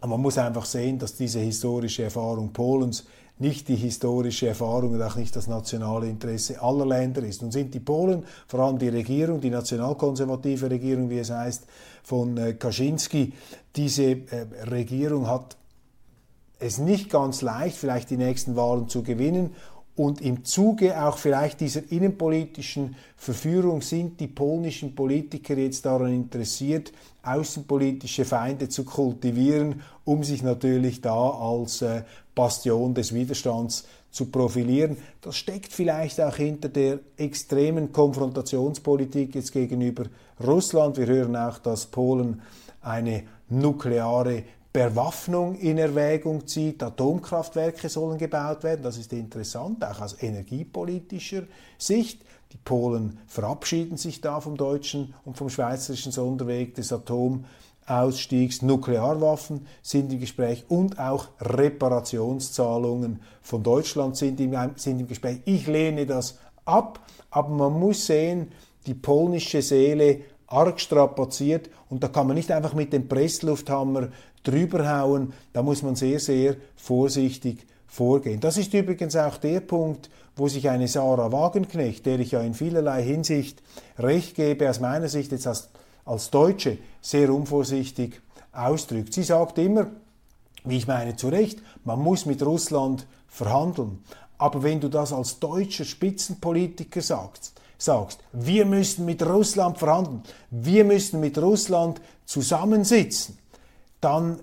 Aber 0.00 0.12
man 0.12 0.22
muss 0.22 0.38
einfach 0.38 0.64
sehen, 0.64 0.98
dass 0.98 1.16
diese 1.16 1.40
historische 1.40 2.04
Erfahrung 2.04 2.52
Polens 2.52 3.04
nicht 3.38 3.68
die 3.68 3.76
historische 3.76 4.48
Erfahrung 4.48 4.92
und 4.92 5.02
auch 5.02 5.16
nicht 5.16 5.34
das 5.36 5.46
nationale 5.46 6.08
Interesse 6.08 6.60
aller 6.60 6.86
Länder 6.86 7.22
ist. 7.22 7.42
Nun 7.42 7.52
sind 7.52 7.72
die 7.72 7.80
Polen, 7.80 8.24
vor 8.48 8.60
allem 8.60 8.78
die 8.78 8.88
Regierung, 8.88 9.40
die 9.40 9.50
nationalkonservative 9.50 10.70
Regierung, 10.70 11.08
wie 11.08 11.18
es 11.18 11.30
heißt, 11.30 11.66
von 12.02 12.36
äh, 12.36 12.54
Kaczynski, 12.54 13.32
diese 13.76 14.02
äh, 14.02 14.46
Regierung 14.70 15.28
hat 15.28 15.56
es 16.58 16.78
nicht 16.78 17.10
ganz 17.10 17.42
leicht, 17.42 17.76
vielleicht 17.76 18.10
die 18.10 18.16
nächsten 18.16 18.56
Wahlen 18.56 18.88
zu 18.88 19.02
gewinnen. 19.04 19.54
Und 19.98 20.20
im 20.20 20.44
Zuge 20.44 21.02
auch 21.02 21.18
vielleicht 21.18 21.60
dieser 21.60 21.90
innenpolitischen 21.90 22.94
Verführung 23.16 23.82
sind 23.82 24.20
die 24.20 24.28
polnischen 24.28 24.94
Politiker 24.94 25.56
jetzt 25.56 25.84
daran 25.86 26.12
interessiert, 26.14 26.92
außenpolitische 27.24 28.24
Feinde 28.24 28.68
zu 28.68 28.84
kultivieren, 28.84 29.82
um 30.04 30.22
sich 30.22 30.44
natürlich 30.44 31.00
da 31.00 31.30
als 31.30 31.82
äh, 31.82 32.02
Bastion 32.32 32.94
des 32.94 33.12
Widerstands 33.12 33.88
zu 34.12 34.26
profilieren. 34.26 34.98
Das 35.20 35.36
steckt 35.36 35.72
vielleicht 35.72 36.20
auch 36.20 36.36
hinter 36.36 36.68
der 36.68 37.00
extremen 37.16 37.90
Konfrontationspolitik 37.90 39.34
jetzt 39.34 39.52
gegenüber 39.52 40.04
Russland. 40.46 40.96
Wir 40.96 41.06
hören 41.06 41.34
auch, 41.34 41.58
dass 41.58 41.86
Polen 41.86 42.40
eine 42.82 43.24
nukleare 43.48 44.44
Bewaffnung 44.72 45.56
in 45.56 45.78
Erwägung 45.78 46.46
zieht. 46.46 46.82
Atomkraftwerke 46.82 47.88
sollen 47.88 48.18
gebaut 48.18 48.64
werden. 48.64 48.82
Das 48.82 48.98
ist 48.98 49.12
interessant, 49.12 49.84
auch 49.84 50.00
aus 50.00 50.22
energiepolitischer 50.22 51.44
Sicht. 51.78 52.22
Die 52.52 52.58
Polen 52.58 53.18
verabschieden 53.26 53.96
sich 53.96 54.20
da 54.20 54.40
vom 54.40 54.56
deutschen 54.56 55.14
und 55.24 55.36
vom 55.36 55.50
schweizerischen 55.50 56.12
Sonderweg 56.12 56.74
des 56.74 56.92
Atomausstiegs. 56.92 58.62
Nuklearwaffen 58.62 59.66
sind 59.82 60.12
im 60.12 60.20
Gespräch 60.20 60.64
und 60.68 60.98
auch 60.98 61.28
Reparationszahlungen 61.40 63.20
von 63.42 63.62
Deutschland 63.62 64.16
sind 64.16 64.40
im, 64.40 64.54
sind 64.76 65.00
im 65.00 65.08
Gespräch. 65.08 65.40
Ich 65.44 65.66
lehne 65.66 66.06
das 66.06 66.38
ab, 66.64 67.00
aber 67.30 67.48
man 67.48 67.78
muss 67.78 68.06
sehen, 68.06 68.52
die 68.86 68.94
polnische 68.94 69.60
Seele 69.60 70.22
arg 70.46 70.80
strapaziert 70.80 71.68
und 71.90 72.02
da 72.02 72.08
kann 72.08 72.26
man 72.26 72.36
nicht 72.36 72.50
einfach 72.50 72.74
mit 72.74 72.92
dem 72.92 73.08
Presslufthammer 73.08 74.08
drüberhauen, 74.42 75.32
da 75.52 75.62
muss 75.62 75.82
man 75.82 75.96
sehr, 75.96 76.20
sehr 76.20 76.56
vorsichtig 76.76 77.66
vorgehen. 77.86 78.40
Das 78.40 78.56
ist 78.56 78.74
übrigens 78.74 79.16
auch 79.16 79.38
der 79.38 79.60
Punkt, 79.60 80.10
wo 80.36 80.48
sich 80.48 80.68
eine 80.68 80.86
Sarah 80.88 81.32
Wagenknecht, 81.32 82.06
der 82.06 82.20
ich 82.20 82.32
ja 82.32 82.40
in 82.40 82.54
vielerlei 82.54 83.02
Hinsicht 83.02 83.62
recht 83.98 84.36
gebe, 84.36 84.70
aus 84.70 84.80
meiner 84.80 85.08
Sicht 85.08 85.32
jetzt 85.32 85.46
als, 85.46 85.70
als 86.04 86.30
Deutsche 86.30 86.78
sehr 87.00 87.32
unvorsichtig 87.32 88.20
ausdrückt. 88.52 89.14
Sie 89.14 89.24
sagt 89.24 89.58
immer, 89.58 89.88
wie 90.64 90.76
ich 90.76 90.86
meine 90.86 91.16
zu 91.16 91.28
Recht, 91.28 91.60
man 91.84 91.98
muss 92.00 92.26
mit 92.26 92.44
Russland 92.44 93.06
verhandeln. 93.26 94.02
Aber 94.36 94.62
wenn 94.62 94.80
du 94.80 94.88
das 94.88 95.12
als 95.12 95.40
deutscher 95.40 95.84
Spitzenpolitiker 95.84 97.00
sagst, 97.00 97.54
sagst, 97.76 98.20
wir 98.32 98.64
müssen 98.64 99.04
mit 99.04 99.24
Russland 99.24 99.78
verhandeln, 99.78 100.22
wir 100.50 100.84
müssen 100.84 101.20
mit 101.20 101.38
Russland 101.38 102.00
zusammensitzen, 102.24 103.38
dann 104.00 104.40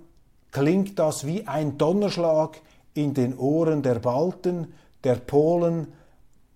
klingt 0.52 1.00
das 1.00 1.26
wie 1.26 1.48
ein 1.48 1.78
Donnerschlag 1.78 2.62
in 2.94 3.14
den 3.14 3.38
Ohren 3.38 3.84
der 3.84 3.96
Balten, 3.96 4.74
der 5.04 5.16
Polen, 5.16 5.88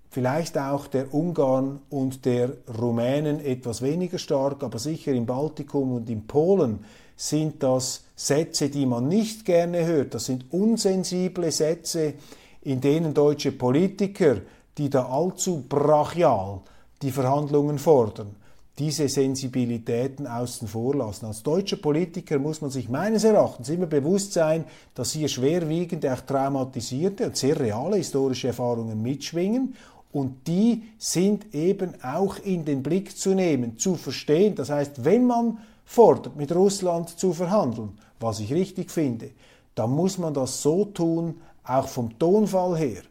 vielleicht 0.10 0.58
auch 0.58 0.88
der 0.88 1.14
Ungarn 1.14 1.82
und 1.90 2.26
der 2.26 2.52
Rumänen 2.80 3.40
etwas 3.40 3.82
weniger 3.82 4.18
stark, 4.18 4.64
aber 4.64 4.80
sicher 4.80 5.12
im 5.12 5.26
Baltikum 5.26 5.94
und 5.94 6.10
in 6.10 6.26
Polen 6.26 6.86
sind 7.16 7.62
das 7.62 8.06
Sätze, 8.16 8.70
die 8.70 8.86
man 8.86 9.08
nicht 9.08 9.46
gerne 9.46 9.86
hört. 9.86 10.16
Das 10.16 10.26
sind 10.26 10.46
unsensible 10.52 11.52
Sätze, 11.52 12.14
in 12.62 12.82
denen 12.82 13.14
deutsche 13.14 13.52
Politiker, 13.52 14.38
die 14.78 14.90
da 14.90 15.06
allzu 15.06 15.66
brachial 15.68 16.62
die 17.02 17.12
Verhandlungen 17.12 17.78
fordern, 17.78 18.36
diese 18.80 19.10
Sensibilitäten 19.10 20.26
außen 20.26 20.68
vor 20.68 20.96
lassen. 20.96 21.26
Als 21.26 21.44
deutscher 21.44 21.76
Politiker 21.76 22.40
muss 22.40 22.62
man 22.62 22.72
sich 22.72 22.88
meines 22.88 23.26
Erachtens 23.26 23.68
immer 23.68 23.88
bewusst 23.88 24.32
sein, 24.34 24.64
dass 24.96 25.12
hier 25.12 25.28
schwerwiegende, 25.28 26.14
auch 26.14 26.22
traumatisierte 26.22 27.26
und 27.26 27.36
sehr 27.36 27.60
reale 27.60 27.98
historische 27.98 28.48
Erfahrungen 28.48 29.02
mitschwingen 29.02 29.76
und 30.12 30.48
die 30.48 30.84
sind 30.98 31.54
eben 31.54 31.94
auch 32.04 32.38
in 32.40 32.66
den 32.66 32.82
Blick 32.82 33.18
zu 33.18 33.36
nehmen, 33.36 33.78
zu 33.78 33.96
verstehen. 33.96 34.56
Das 34.56 34.70
heißt, 34.70 35.04
wenn 35.04 35.28
man 35.28 35.60
fordert, 35.86 36.36
mit 36.36 36.56
Russland 36.56 37.10
zu 37.20 37.34
verhandeln, 37.34 37.98
was 38.20 38.40
ich 38.40 38.54
richtig 38.54 38.92
finde, 38.92 39.32
dann 39.76 39.92
muss 39.92 40.18
man 40.18 40.34
das 40.34 40.62
so 40.62 40.86
tun, 40.86 41.42
auch 41.64 41.88
vom 41.88 42.18
Tonfall 42.18 42.78
her, 42.78 43.02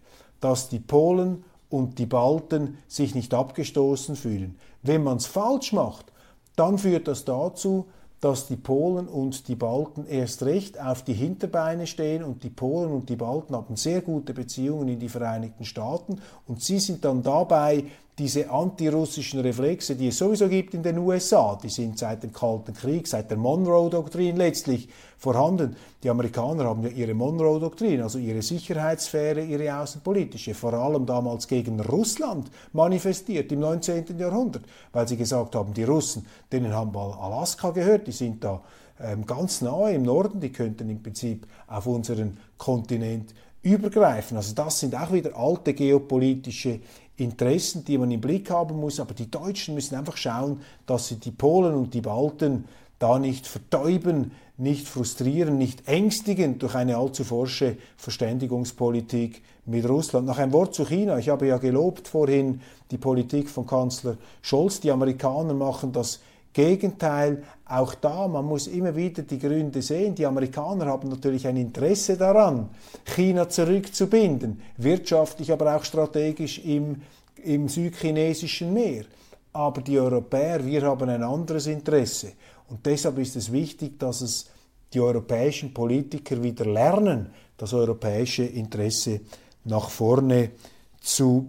dass 0.40 0.68
die 0.68 0.80
Polen 0.80 1.44
und 1.70 1.98
die 1.98 2.06
Balten 2.06 2.78
sich 2.88 3.14
nicht 3.14 3.32
abgestoßen 3.34 4.16
fühlen. 4.16 4.56
Wenn 4.82 5.02
man 5.02 5.16
es 5.16 5.26
falsch 5.26 5.72
macht, 5.72 6.12
dann 6.56 6.78
führt 6.78 7.08
das 7.08 7.24
dazu, 7.24 7.86
dass 8.20 8.48
die 8.48 8.56
Polen 8.56 9.06
und 9.06 9.46
die 9.46 9.54
Balten 9.54 10.04
erst 10.06 10.42
recht 10.42 10.80
auf 10.80 11.02
die 11.02 11.14
Hinterbeine 11.14 11.86
stehen 11.86 12.24
und 12.24 12.42
die 12.42 12.50
Polen 12.50 12.90
und 12.90 13.08
die 13.08 13.16
Balten 13.16 13.54
haben 13.54 13.76
sehr 13.76 14.00
gute 14.00 14.34
Beziehungen 14.34 14.88
in 14.88 14.98
die 14.98 15.08
Vereinigten 15.08 15.64
Staaten 15.64 16.20
und 16.46 16.62
sie 16.62 16.80
sind 16.80 17.04
dann 17.04 17.22
dabei 17.22 17.84
diese 18.18 18.50
antirussischen 18.50 19.40
Reflexe, 19.40 19.94
die 19.94 20.08
es 20.08 20.18
sowieso 20.18 20.48
gibt 20.48 20.74
in 20.74 20.82
den 20.82 20.98
USA, 20.98 21.56
die 21.62 21.68
sind 21.68 21.98
seit 21.98 22.24
dem 22.24 22.32
Kalten 22.32 22.74
Krieg, 22.74 23.06
seit 23.06 23.30
der 23.30 23.38
Monroe-Doktrin 23.38 24.36
letztlich 24.36 24.88
vorhanden. 25.16 25.76
Die 26.02 26.10
Amerikaner 26.10 26.64
haben 26.64 26.82
ja 26.82 26.88
ihre 26.88 27.14
Monroe-Doktrin, 27.14 28.02
also 28.02 28.18
ihre 28.18 28.42
Sicherheitssphäre, 28.42 29.44
ihre 29.44 29.78
außenpolitische, 29.78 30.54
vor 30.54 30.74
allem 30.74 31.06
damals 31.06 31.46
gegen 31.46 31.80
Russland 31.80 32.50
manifestiert 32.72 33.52
im 33.52 33.60
19. 33.60 34.18
Jahrhundert, 34.18 34.64
weil 34.92 35.06
sie 35.06 35.16
gesagt 35.16 35.54
haben, 35.54 35.72
die 35.72 35.84
Russen, 35.84 36.26
denen 36.50 36.74
haben 36.74 36.92
mal 36.92 37.12
Alaska 37.12 37.70
gehört, 37.70 38.08
die 38.08 38.12
sind 38.12 38.42
da 38.42 38.62
ähm, 39.00 39.26
ganz 39.26 39.60
nahe 39.60 39.94
im 39.94 40.02
Norden, 40.02 40.40
die 40.40 40.50
könnten 40.50 40.90
im 40.90 41.02
Prinzip 41.02 41.46
auf 41.68 41.86
unseren 41.86 42.38
Kontinent 42.56 43.32
übergreifen. 43.62 44.36
Also 44.36 44.54
das 44.54 44.80
sind 44.80 44.94
auch 44.94 45.12
wieder 45.12 45.36
alte 45.36 45.74
geopolitische 45.74 46.80
Interessen, 47.18 47.84
die 47.84 47.98
man 47.98 48.10
im 48.10 48.20
Blick 48.20 48.50
haben 48.50 48.80
muss. 48.80 49.00
Aber 49.00 49.14
die 49.14 49.30
Deutschen 49.30 49.74
müssen 49.74 49.96
einfach 49.96 50.16
schauen, 50.16 50.60
dass 50.86 51.08
sie 51.08 51.16
die 51.16 51.30
Polen 51.30 51.74
und 51.74 51.92
die 51.94 52.00
Balten 52.00 52.64
da 52.98 53.18
nicht 53.18 53.46
vertäuben, 53.46 54.32
nicht 54.56 54.88
frustrieren, 54.88 55.56
nicht 55.56 55.86
ängstigen 55.86 56.58
durch 56.58 56.74
eine 56.74 56.96
allzu 56.96 57.22
forsche 57.22 57.76
Verständigungspolitik 57.96 59.42
mit 59.66 59.88
Russland. 59.88 60.26
Noch 60.26 60.38
ein 60.38 60.52
Wort 60.52 60.74
zu 60.74 60.84
China. 60.84 61.18
Ich 61.18 61.28
habe 61.28 61.46
ja 61.46 61.58
gelobt 61.58 62.08
vorhin 62.08 62.60
die 62.90 62.98
Politik 62.98 63.48
von 63.48 63.66
Kanzler 63.66 64.16
Scholz. 64.42 64.80
Die 64.80 64.90
Amerikaner 64.90 65.54
machen 65.54 65.92
das 65.92 66.20
Gegenteil. 66.52 67.42
Auch 67.66 67.94
da, 67.94 68.26
man 68.28 68.44
muss 68.44 68.66
immer 68.66 68.94
wieder 68.96 69.22
die 69.22 69.38
Gründe 69.38 69.82
sehen. 69.82 70.14
Die 70.14 70.26
Amerikaner 70.26 70.86
haben 70.86 71.08
natürlich 71.08 71.46
ein 71.46 71.56
Interesse 71.56 72.16
daran, 72.16 72.70
China 73.04 73.48
zurückzubinden, 73.48 74.60
wirtschaftlich, 74.76 75.52
aber 75.52 75.76
auch 75.76 75.84
strategisch 75.84 76.58
im, 76.64 77.02
im 77.44 77.68
südchinesischen 77.68 78.72
Meer. 78.72 79.04
Aber 79.52 79.80
die 79.82 79.98
Europäer, 79.98 80.64
wir 80.64 80.82
haben 80.82 81.08
ein 81.08 81.22
anderes 81.22 81.66
Interesse. 81.66 82.32
Und 82.68 82.84
deshalb 82.84 83.18
ist 83.18 83.36
es 83.36 83.50
wichtig, 83.50 83.98
dass 83.98 84.20
es 84.20 84.50
die 84.92 85.00
europäischen 85.00 85.72
Politiker 85.74 86.42
wieder 86.42 86.64
lernen, 86.64 87.30
das 87.56 87.72
europäische 87.74 88.44
Interesse 88.44 89.20
nach 89.64 89.90
vorne 89.90 90.50
zu 91.00 91.48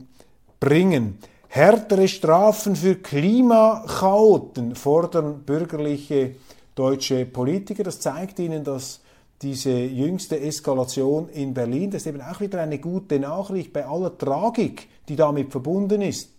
bringen. 0.60 1.20
Härtere 1.52 2.08
Strafen 2.08 2.76
für 2.76 2.98
Klimachaoten 2.98 4.76
fordern 4.76 5.42
bürgerliche 5.42 6.36
deutsche 6.76 7.26
Politiker. 7.26 7.84
Das 7.84 8.00
zeigt 8.00 8.38
ihnen, 8.38 8.64
dass 8.64 9.02
diese 9.42 9.72
jüngste 9.72 10.40
Eskalation 10.40 11.28
in 11.30 11.56
Berlin, 11.56 11.90
das 11.90 12.04
ist 12.04 12.08
eben 12.08 12.22
auch 12.22 12.40
wieder 12.40 12.62
eine 12.62 12.78
gute 12.78 13.20
Nachricht 13.20 13.74
bei 13.74 13.84
aller 13.84 14.16
Tragik, 14.16 14.90
die 15.08 15.16
damit 15.16 15.52
verbunden 15.52 16.04
ist, 16.04 16.30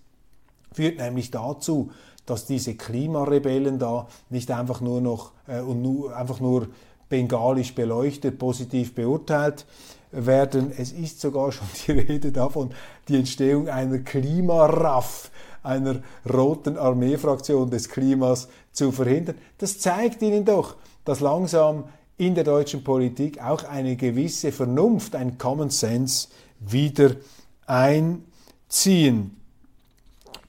führt 0.72 0.98
nämlich 0.98 1.32
dazu, 1.32 1.90
dass 2.24 2.46
diese 2.46 2.76
Klimarebellen 2.76 3.80
da 3.80 4.06
nicht 4.28 4.48
einfach 4.52 4.80
nur 4.80 5.00
noch 5.00 5.32
äh, 5.48 5.60
und 5.60 5.82
nur, 5.82 6.16
einfach 6.16 6.38
nur 6.38 6.68
bengalisch 7.08 7.74
beleuchtet, 7.74 8.38
positiv 8.38 8.94
beurteilt 8.94 9.66
werden. 10.12 10.72
Es 10.76 10.92
ist 10.92 11.20
sogar 11.20 11.52
schon 11.52 11.66
die 11.86 11.92
Rede 11.92 12.32
davon, 12.32 12.72
die 13.08 13.16
Entstehung 13.16 13.68
einer 13.68 13.98
Klimaraff, 13.98 15.30
einer 15.62 16.00
roten 16.32 16.76
Armeefraktion 16.76 17.70
des 17.70 17.88
Klimas 17.88 18.48
zu 18.72 18.92
verhindern. 18.92 19.36
Das 19.58 19.78
zeigt 19.78 20.22
Ihnen 20.22 20.44
doch, 20.44 20.76
dass 21.04 21.20
langsam 21.20 21.84
in 22.16 22.34
der 22.34 22.44
deutschen 22.44 22.84
Politik 22.84 23.42
auch 23.42 23.64
eine 23.64 23.96
gewisse 23.96 24.52
Vernunft, 24.52 25.16
ein 25.16 25.38
Common 25.38 25.70
Sense 25.70 26.28
wieder 26.58 27.12
einziehen. 27.66 29.36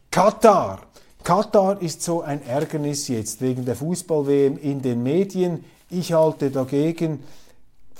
Katar. 0.09 0.81
Katar 1.23 1.81
ist 1.81 2.01
so 2.01 2.21
ein 2.21 2.45
Ärgernis 2.45 3.07
jetzt 3.07 3.41
wegen 3.41 3.63
der 3.63 3.75
Fußball-WM 3.75 4.57
in 4.57 4.81
den 4.81 5.03
Medien. 5.03 5.63
Ich 5.89 6.11
halte 6.13 6.51
dagegen 6.51 7.23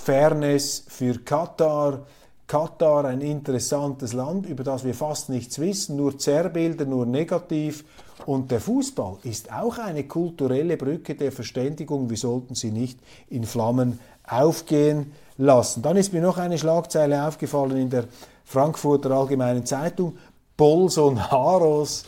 Fairness 0.03 0.83
für 0.87 1.19
Katar. 1.19 2.05
Katar 2.47 3.05
ein 3.05 3.21
interessantes 3.21 4.11
Land, 4.11 4.45
über 4.45 4.63
das 4.63 4.83
wir 4.83 4.93
fast 4.93 5.29
nichts 5.29 5.59
wissen, 5.59 5.95
nur 5.95 6.17
Zerrbilder, 6.17 6.85
nur 6.85 7.05
negativ. 7.05 7.85
Und 8.25 8.51
der 8.51 8.59
Fußball 8.59 9.19
ist 9.23 9.53
auch 9.53 9.77
eine 9.77 10.03
kulturelle 10.03 10.75
Brücke 10.75 11.15
der 11.15 11.31
Verständigung. 11.31 12.09
Wir 12.09 12.17
sollten 12.17 12.55
sie 12.55 12.71
nicht 12.71 12.99
in 13.29 13.45
Flammen 13.45 13.99
aufgehen 14.27 15.13
lassen. 15.37 15.81
Dann 15.81 15.97
ist 15.97 16.11
mir 16.13 16.21
noch 16.21 16.37
eine 16.37 16.57
Schlagzeile 16.57 17.25
aufgefallen 17.25 17.77
in 17.77 17.89
der 17.89 18.05
Frankfurter 18.43 19.11
Allgemeinen 19.11 19.65
Zeitung. 19.65 20.17
Bolsonaros 20.57 22.05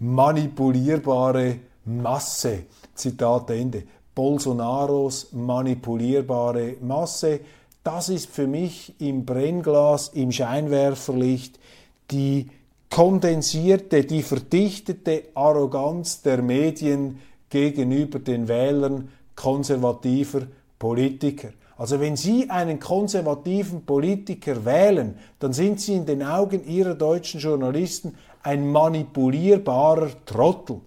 manipulierbare 0.00 1.58
Masse. 1.84 2.64
Zitat 2.94 3.50
Ende. 3.50 3.84
Bolsonaros 4.16 5.28
manipulierbare 5.32 6.76
Masse. 6.80 7.40
Das 7.84 8.08
ist 8.08 8.30
für 8.30 8.46
mich 8.48 8.94
im 8.98 9.24
Brennglas, 9.24 10.08
im 10.08 10.32
Scheinwerferlicht 10.32 11.60
die 12.10 12.48
kondensierte, 12.90 14.04
die 14.04 14.22
verdichtete 14.22 15.24
Arroganz 15.34 16.22
der 16.22 16.40
Medien 16.40 17.20
gegenüber 17.50 18.18
den 18.18 18.48
Wählern 18.48 19.10
konservativer 19.34 20.46
Politiker. 20.78 21.50
Also 21.76 22.00
wenn 22.00 22.16
Sie 22.16 22.48
einen 22.48 22.80
konservativen 22.80 23.84
Politiker 23.84 24.64
wählen, 24.64 25.18
dann 25.38 25.52
sind 25.52 25.78
Sie 25.78 25.94
in 25.94 26.06
den 26.06 26.22
Augen 26.22 26.66
Ihrer 26.66 26.94
deutschen 26.94 27.38
Journalisten 27.38 28.14
ein 28.42 28.72
manipulierbarer 28.72 30.08
Trottel. 30.24 30.80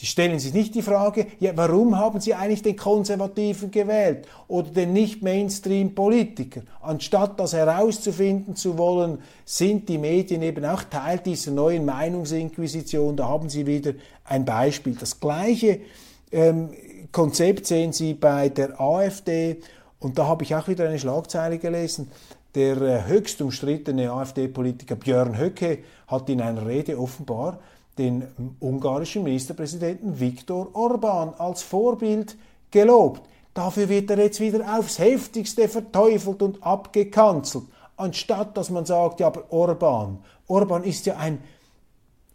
Die 0.00 0.06
stellen 0.06 0.38
sich 0.38 0.52
nicht 0.52 0.74
die 0.74 0.82
Frage, 0.82 1.26
ja, 1.40 1.52
warum 1.54 1.96
haben 1.96 2.20
sie 2.20 2.34
eigentlich 2.34 2.62
den 2.62 2.76
Konservativen 2.76 3.70
gewählt 3.70 4.28
oder 4.46 4.68
den 4.68 4.92
Nicht-Mainstream-Politiker? 4.92 6.62
Anstatt 6.82 7.40
das 7.40 7.54
herauszufinden 7.54 8.56
zu 8.56 8.76
wollen, 8.76 9.18
sind 9.46 9.88
die 9.88 9.96
Medien 9.96 10.42
eben 10.42 10.66
auch 10.66 10.82
Teil 10.82 11.18
dieser 11.20 11.50
neuen 11.50 11.86
Meinungsinquisition. 11.86 13.16
Da 13.16 13.26
haben 13.26 13.48
Sie 13.48 13.66
wieder 13.66 13.94
ein 14.24 14.44
Beispiel. 14.44 14.94
Das 14.96 15.18
gleiche 15.18 15.80
ähm, 16.30 16.70
Konzept 17.10 17.66
sehen 17.66 17.94
Sie 17.94 18.12
bei 18.12 18.50
der 18.50 18.78
AfD 18.78 19.56
und 19.98 20.18
da 20.18 20.26
habe 20.26 20.44
ich 20.44 20.54
auch 20.54 20.68
wieder 20.68 20.86
eine 20.86 20.98
Schlagzeile 20.98 21.56
gelesen. 21.58 22.10
Der 22.54 22.80
äh, 22.82 23.04
höchst 23.06 23.40
umstrittene 23.40 24.10
AfD-Politiker 24.10 24.96
Björn 24.96 25.38
Höcke 25.38 25.78
hat 26.06 26.28
in 26.28 26.42
einer 26.42 26.66
Rede 26.66 26.98
offenbar 26.98 27.60
den 27.98 28.56
ungarischen 28.60 29.22
Ministerpräsidenten 29.22 30.18
Viktor 30.20 30.74
Orban 30.74 31.34
als 31.38 31.62
Vorbild 31.62 32.36
gelobt. 32.70 33.22
Dafür 33.54 33.88
wird 33.88 34.10
er 34.10 34.18
jetzt 34.18 34.40
wieder 34.40 34.78
aufs 34.78 34.98
heftigste 34.98 35.68
verteufelt 35.68 36.42
und 36.42 36.62
abgekanzelt, 36.62 37.64
anstatt 37.96 38.56
dass 38.56 38.70
man 38.70 38.84
sagt, 38.84 39.20
ja, 39.20 39.28
aber 39.28 39.50
Orban, 39.50 40.18
Orban 40.46 40.84
ist 40.84 41.06
ja 41.06 41.16
ein 41.16 41.38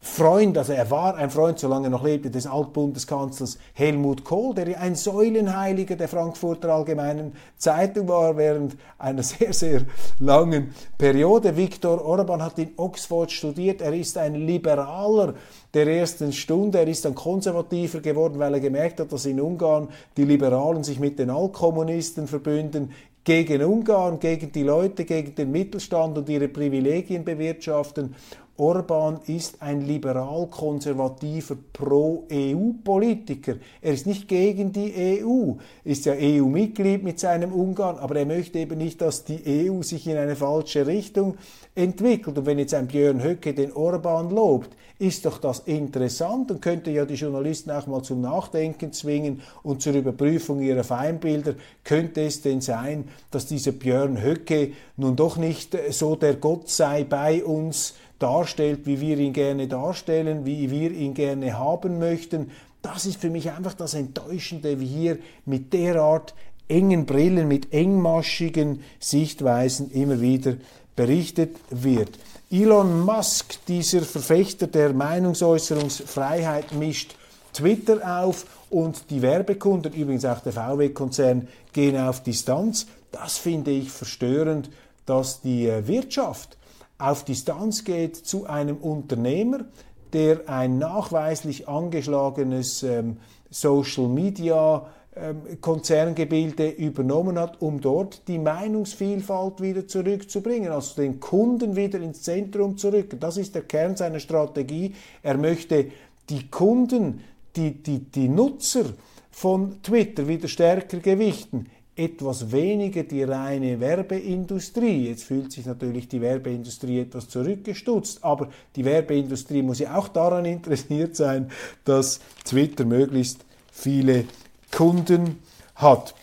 Freund, 0.04 0.58
also 0.58 0.74
er 0.74 0.90
war 0.90 1.16
ein 1.16 1.30
Freund, 1.30 1.60
solange 1.60 1.86
er 1.86 1.92
noch 1.92 2.04
lebte, 2.04 2.32
des 2.32 2.48
Altbundeskanzlers 2.48 3.60
Helmut 3.76 4.24
Kohl, 4.24 4.56
der 4.56 4.80
ein 4.80 4.96
Säulenheiliger 4.96 5.96
der 5.96 6.08
Frankfurter 6.08 6.70
Allgemeinen 6.70 7.34
Zeitung 7.56 8.08
war 8.08 8.36
während 8.36 8.76
einer 8.98 9.22
sehr, 9.24 9.54
sehr 9.54 9.82
langen 10.18 10.74
Periode. 10.98 11.56
Viktor 11.56 12.04
Orban 12.04 12.42
hat 12.42 12.58
in 12.58 12.72
Oxford 12.78 13.32
studiert, 13.32 13.82
er 13.82 13.94
ist 13.94 14.18
ein 14.18 14.34
Liberaler 14.34 15.36
der 15.72 15.86
ersten 15.86 16.34
Stunde, 16.34 16.80
er 16.80 16.88
ist 16.88 17.06
dann 17.06 17.14
konservativer 17.14 18.00
geworden, 18.00 18.40
weil 18.40 18.56
er 18.56 18.60
gemerkt 18.60 19.00
hat, 19.00 19.12
dass 19.12 19.28
in 19.28 19.40
Ungarn 19.40 19.88
die 20.18 20.26
Liberalen 20.26 20.84
sich 20.84 21.00
mit 21.00 21.20
den 21.20 21.30
Altkommunisten 21.30 22.28
verbünden, 22.28 22.92
gegen 23.24 23.64
Ungarn, 23.64 24.20
gegen 24.20 24.52
die 24.52 24.64
Leute, 24.64 25.06
gegen 25.06 25.36
den 25.36 25.52
Mittelstand 25.52 26.18
und 26.18 26.28
ihre 26.28 26.48
Privilegien 26.48 27.24
bewirtschaften. 27.24 28.16
Orban 28.58 29.20
ist 29.28 29.62
ein 29.62 29.82
liberal-konservativer 29.82 31.58
Pro-EU-Politiker. 31.74 33.56
Er 33.82 33.94
ist 33.94 34.06
nicht 34.06 34.28
gegen 34.28 34.72
die 34.72 35.24
EU, 35.24 35.54
ist 35.84 36.06
ja 36.06 36.14
EU-Mitglied 36.14 37.04
mit 37.04 37.20
seinem 37.20 37.54
Ungarn, 37.54 37.98
aber 37.98 38.18
er 38.18 38.26
möchte 38.26 38.60
eben 38.60 38.78
nicht, 38.78 39.02
dass 39.02 39.24
die 39.24 39.70
EU 39.70 39.82
sich 39.82 40.06
in 40.08 40.18
eine 40.18 40.36
falsche 40.36 40.86
Richtung 40.86 41.38
entwickelt. 41.76 42.38
Und 42.38 42.46
wenn 42.46 42.60
jetzt 42.60 42.74
ein 42.74 42.88
Björn 42.88 43.24
Höcke 43.24 43.54
den 43.54 43.74
Orban 43.74 44.30
lobt, 44.30 44.76
ist 45.00 45.26
doch 45.26 45.40
das 45.40 45.60
interessant 45.60 46.52
und 46.52 46.62
könnte 46.62 46.92
ja 46.92 47.06
die 47.06 47.16
Journalisten 47.16 47.72
auch 47.72 47.88
mal 47.88 48.04
zum 48.04 48.22
Nachdenken 48.22 48.94
zwingen 48.94 49.42
und 49.64 49.82
zur 49.82 49.94
Überprüfung 49.94 50.62
ihrer 50.62 50.84
Feindbilder. 50.84 51.56
Könnte 51.84 52.22
es 52.22 52.44
denn 52.44 52.62
sein, 52.62 53.06
dass 53.32 53.48
dieser 53.48 53.72
Björn 53.72 54.22
Höcke 54.22 54.74
nun 54.98 55.16
doch 55.16 55.38
nicht 55.38 55.76
so 55.90 56.16
der 56.16 56.36
Gott 56.36 56.70
sei 56.70 57.04
bei 57.04 57.44
uns 57.44 57.96
darstellt, 58.22 58.82
wie 58.86 59.02
wir 59.02 59.18
ihn 59.18 59.34
gerne 59.34 59.68
darstellen, 59.68 60.46
wie 60.46 60.70
wir 60.70 60.92
ihn 60.92 61.14
gerne 61.14 61.58
haben 61.58 62.00
möchten? 62.00 62.52
Das 62.82 63.06
ist 63.06 63.22
für 63.22 63.30
mich 63.30 63.52
einfach 63.52 63.74
das 63.74 63.94
Enttäuschende, 63.94 64.80
wie 64.80 64.88
hier 64.88 65.18
mit 65.46 65.74
derart 65.74 66.34
engen 66.68 67.06
Brillen, 67.06 67.48
mit 67.48 67.74
engmaschigen 67.74 68.82
Sichtweisen 69.00 69.92
immer 69.92 70.22
wieder 70.22 70.56
berichtet 70.96 71.58
wird. 71.70 72.18
Elon 72.50 73.02
Musk, 73.02 73.66
dieser 73.68 74.02
Verfechter 74.02 74.68
der 74.68 74.94
Meinungsäußerungsfreiheit, 74.94 76.74
mischt 76.74 77.16
Twitter 77.54 78.24
auf 78.24 78.46
und 78.70 79.10
die 79.10 79.22
Werbekunden, 79.22 79.94
übrigens 79.94 80.26
auch 80.26 80.40
der 80.40 80.54
VW-Konzern, 80.54 81.48
gehen 81.74 81.98
auf 81.98 82.24
Distanz. 82.24 82.88
Das 83.12 83.38
finde 83.38 83.72
ich 83.72 83.92
verstörend, 83.92 84.70
dass 85.06 85.42
die 85.42 85.68
äh, 85.68 85.88
Wirtschaft 85.88 86.58
auf 87.02 87.26
Distanz 87.26 87.84
geht 87.84 88.16
zu 88.16 88.46
einem 88.46 88.78
Unternehmer, 88.78 89.66
der 90.14 90.48
ein 90.48 90.78
nachweislich 90.78 91.68
angeschlagenes 91.68 92.84
ähm, 92.84 93.18
Social 93.50 94.08
Media 94.08 94.86
ähm, 95.16 95.60
Konzerngebilde 95.60 96.70
übernommen 96.70 97.38
hat, 97.40 97.62
um 97.62 97.82
dort 97.82 98.28
die 98.28 98.38
Meinungsvielfalt 98.38 99.62
wieder 99.62 99.88
zurückzubringen, 99.88 100.72
also 100.72 101.02
den 101.02 101.20
Kunden 101.20 101.76
wieder 101.76 102.00
ins 102.00 102.22
Zentrum 102.22 102.78
zu 102.78 102.94
rücken. 102.94 103.20
Das 103.20 103.38
ist 103.38 103.56
der 103.56 103.64
Kern 103.64 103.96
seiner 103.96 104.20
Strategie. 104.20 104.96
Er 105.22 105.38
möchte 105.38 105.88
die 106.30 106.50
Kunden, 106.50 107.22
die, 107.56 107.84
die, 107.84 108.00
die 108.00 108.30
Nutzer 108.30 108.86
von 109.32 109.82
Twitter 109.82 110.28
wieder 110.28 110.48
stärker 110.48 111.00
gewichten 111.00 111.66
etwas 111.96 112.52
weniger 112.52 113.04
die 113.04 113.24
reine 113.24 113.80
Werbeindustrie. 113.80 115.10
Jetzt 115.10 115.26
fühlt 115.26 115.52
sich 115.52 115.66
natürlich 115.66 116.08
die 116.08 116.22
Werbeindustrie 116.22 117.02
etwas 117.02 117.28
zurückgestutzt, 117.30 118.24
aber 118.24 118.50
die 118.76 118.86
Werbeindustrie 118.86 119.62
muss 119.62 119.80
ja 119.80 119.98
auch 119.98 120.08
daran 120.08 120.46
interessiert 120.58 121.16
sein, 121.16 121.52
dass 121.86 122.20
Twitter 122.46 122.86
möglichst 122.86 123.46
viele 123.72 124.26
Kunden 124.72 125.40
hat. 125.76 126.16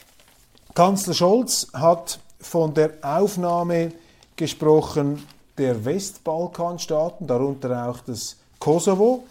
Kanzler 0.74 1.14
Scholz 1.14 1.68
hat 1.72 2.20
von 2.40 2.72
der 2.72 2.92
Aufnahme 3.02 3.92
gesprochen 4.36 5.22
der 5.58 5.84
Westbalkanstaaten, 5.84 7.26
darunter 7.26 7.88
auch 7.88 8.00
das 8.00 8.36
Kosovo. 8.58 9.24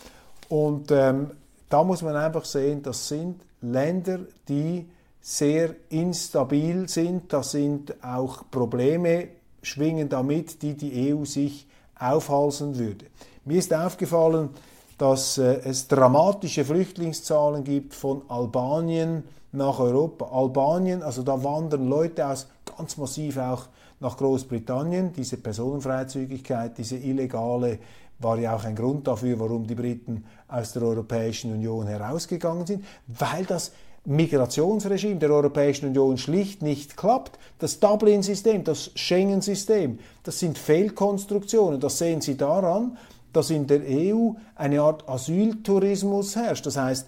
Und 0.50 0.92
ähm, 0.92 1.32
da 1.70 1.84
muss 1.84 2.02
man 2.02 2.16
einfach 2.16 2.46
sehen, 2.46 2.84
das 2.84 3.08
sind 3.08 3.42
Länder, 3.62 4.20
die 4.48 4.86
sehr 5.30 5.76
instabil 5.90 6.88
sind. 6.88 7.34
Da 7.34 7.44
sind 7.44 8.02
auch 8.02 8.50
Probleme 8.50 9.28
schwingen 9.62 10.08
damit, 10.08 10.62
die 10.62 10.76
die 10.76 11.14
EU 11.14 11.26
sich 11.26 11.68
aufhalsen 12.00 12.78
würde. 12.78 13.08
Mir 13.44 13.58
ist 13.58 13.74
aufgefallen, 13.74 14.52
dass 14.98 15.38
äh, 15.38 15.60
es 15.66 15.90
dramatische 15.90 16.64
Flüchtlingszahlen 16.64 17.66
gibt 17.66 17.94
von 17.94 18.22
Albanien 18.30 19.24
nach 19.52 19.80
Europa. 19.80 20.30
Albanien, 20.32 21.04
also 21.04 21.24
da 21.24 21.44
wandern 21.44 21.90
Leute 21.90 22.26
aus 22.26 22.48
ganz 22.78 22.96
massiv 22.96 23.36
auch 23.36 23.64
nach 24.00 24.16
Großbritannien. 24.16 25.12
Diese 25.12 25.36
Personenfreizügigkeit, 25.36 26.78
diese 26.78 26.96
illegale 26.96 27.80
war 28.20 28.40
ja 28.40 28.56
auch 28.56 28.64
ein 28.64 28.78
Grund 28.78 29.06
dafür, 29.08 29.38
warum 29.42 29.68
die 29.68 29.76
Briten 29.76 30.24
aus 30.48 30.72
der 30.72 30.84
Europäischen 30.84 31.52
Union 31.52 31.86
herausgegangen 31.86 32.66
sind, 32.66 32.86
weil 33.08 33.44
das 33.44 33.74
Migrationsregime 34.08 35.20
der 35.20 35.32
Europäischen 35.32 35.88
Union 35.88 36.18
schlicht 36.18 36.62
nicht 36.62 36.96
klappt. 36.96 37.38
Das 37.60 37.82
Dublin-System, 37.82 38.64
das 38.64 38.92
Schengen-System, 38.96 40.00
das 40.24 40.40
sind 40.40 40.58
Fehlkonstruktionen. 40.58 41.82
Das 41.82 41.98
sehen 41.98 42.22
Sie 42.22 42.38
daran, 42.38 42.98
dass 43.34 43.50
in 43.50 43.68
der 43.68 43.82
EU 43.86 44.32
eine 44.56 44.82
Art 44.82 45.08
Asyltourismus 45.10 46.38
herrscht. 46.38 46.66
Das 46.66 46.78
heißt, 46.78 47.06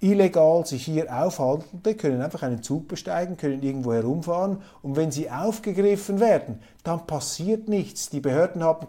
illegal 0.00 0.66
sich 0.66 0.84
hier 0.84 1.14
aufhaltende 1.14 1.94
können 1.94 2.22
einfach 2.22 2.42
einen 2.42 2.62
Zug 2.62 2.88
besteigen, 2.88 3.36
können 3.36 3.62
irgendwo 3.62 3.92
herumfahren 3.92 4.62
und 4.82 4.96
wenn 4.96 5.12
sie 5.12 5.30
aufgegriffen 5.30 6.20
werden, 6.20 6.60
dann 6.84 7.06
passiert 7.06 7.68
nichts. 7.68 8.08
Die 8.08 8.20
Behörden 8.20 8.62
haben 8.62 8.86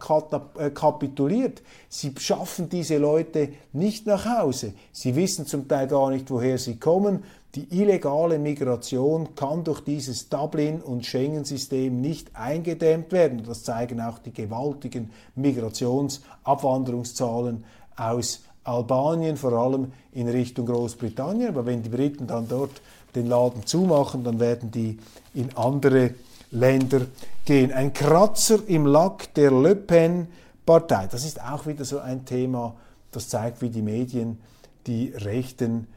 äh, 0.57 0.69
kapituliert. 0.69 1.61
Sie 1.89 2.13
schaffen 2.17 2.69
diese 2.69 2.97
Leute 2.97 3.49
nicht 3.73 4.07
nach 4.07 4.25
Hause. 4.25 4.71
Sie 4.93 5.15
wissen 5.15 5.45
zum 5.45 5.67
Teil 5.67 5.87
gar 5.87 6.09
nicht, 6.09 6.31
woher 6.31 6.57
sie 6.57 6.79
kommen. 6.79 7.25
Die 7.55 7.81
illegale 7.81 8.39
Migration 8.39 9.35
kann 9.35 9.65
durch 9.65 9.81
dieses 9.81 10.29
Dublin- 10.29 10.81
und 10.81 11.05
Schengen-System 11.05 11.99
nicht 11.99 12.33
eingedämmt 12.33 13.11
werden. 13.11 13.43
Das 13.45 13.65
zeigen 13.65 13.99
auch 13.99 14.19
die 14.19 14.31
gewaltigen 14.31 15.11
Migrationsabwanderungszahlen 15.35 17.65
aus 17.97 18.43
Albanien, 18.63 19.37
vor 19.37 19.53
allem 19.53 19.91
in 20.11 20.27
Richtung 20.27 20.65
Großbritannien. 20.65 21.49
Aber 21.49 21.65
wenn 21.65 21.83
die 21.83 21.89
Briten 21.89 22.27
dann 22.27 22.47
dort 22.47 22.81
den 23.15 23.27
Laden 23.27 23.65
zumachen, 23.65 24.23
dann 24.23 24.39
werden 24.39 24.71
die 24.71 24.97
in 25.33 25.55
andere 25.55 26.13
Länder 26.51 27.01
gehen. 27.45 27.71
Ein 27.71 27.93
Kratzer 27.93 28.59
im 28.67 28.85
Lack 28.85 29.33
der 29.33 29.51
Le 29.51 29.75
Pen-Partei. 29.75 31.07
Das 31.07 31.25
ist 31.25 31.41
auch 31.41 31.65
wieder 31.65 31.85
so 31.85 31.99
ein 31.99 32.25
Thema, 32.25 32.75
das 33.11 33.29
zeigt, 33.29 33.61
wie 33.61 33.69
die 33.69 33.81
Medien 33.81 34.39
die 34.87 35.09
Rechten 35.09 35.87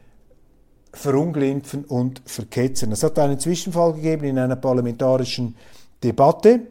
verunglimpfen 0.93 1.83
und 1.85 2.21
verketzen. 2.25 2.91
Es 2.91 3.03
hat 3.03 3.19
einen 3.19 3.39
Zwischenfall 3.39 3.93
gegeben 3.93 4.25
in 4.25 4.39
einer 4.39 4.55
parlamentarischen 4.55 5.55
Debatte. 6.03 6.61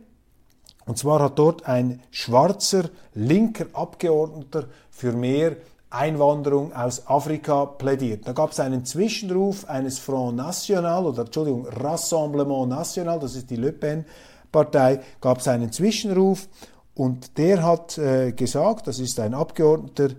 Und 0.86 0.98
zwar 0.98 1.20
hat 1.20 1.38
dort 1.38 1.66
ein 1.66 2.00
schwarzer 2.10 2.90
linker 3.14 3.66
Abgeordneter 3.72 4.66
für 4.90 5.12
mehr 5.12 5.56
Einwanderung 5.94 6.72
aus 6.72 7.06
Afrika 7.06 7.66
plädiert. 7.66 8.26
Da 8.26 8.32
gab 8.32 8.52
es 8.52 8.60
einen 8.60 8.84
Zwischenruf 8.84 9.64
eines 9.68 9.98
Front 9.98 10.36
National 10.36 11.06
oder 11.06 11.22
Entschuldigung, 11.22 11.66
Rassemblement 11.66 12.68
National, 12.68 13.20
das 13.20 13.36
ist 13.36 13.50
die 13.50 13.56
Le 13.56 13.72
Pen-Partei, 13.72 15.00
gab 15.20 15.38
es 15.38 15.48
einen 15.48 15.72
Zwischenruf 15.72 16.48
und 16.94 17.38
der 17.38 17.62
hat 17.62 17.98
äh, 17.98 18.32
gesagt, 18.32 18.86
das 18.86 18.98
ist 18.98 19.18
ein 19.20 19.34
Abgeordneter, 19.34 20.14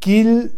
qu'il 0.00 0.50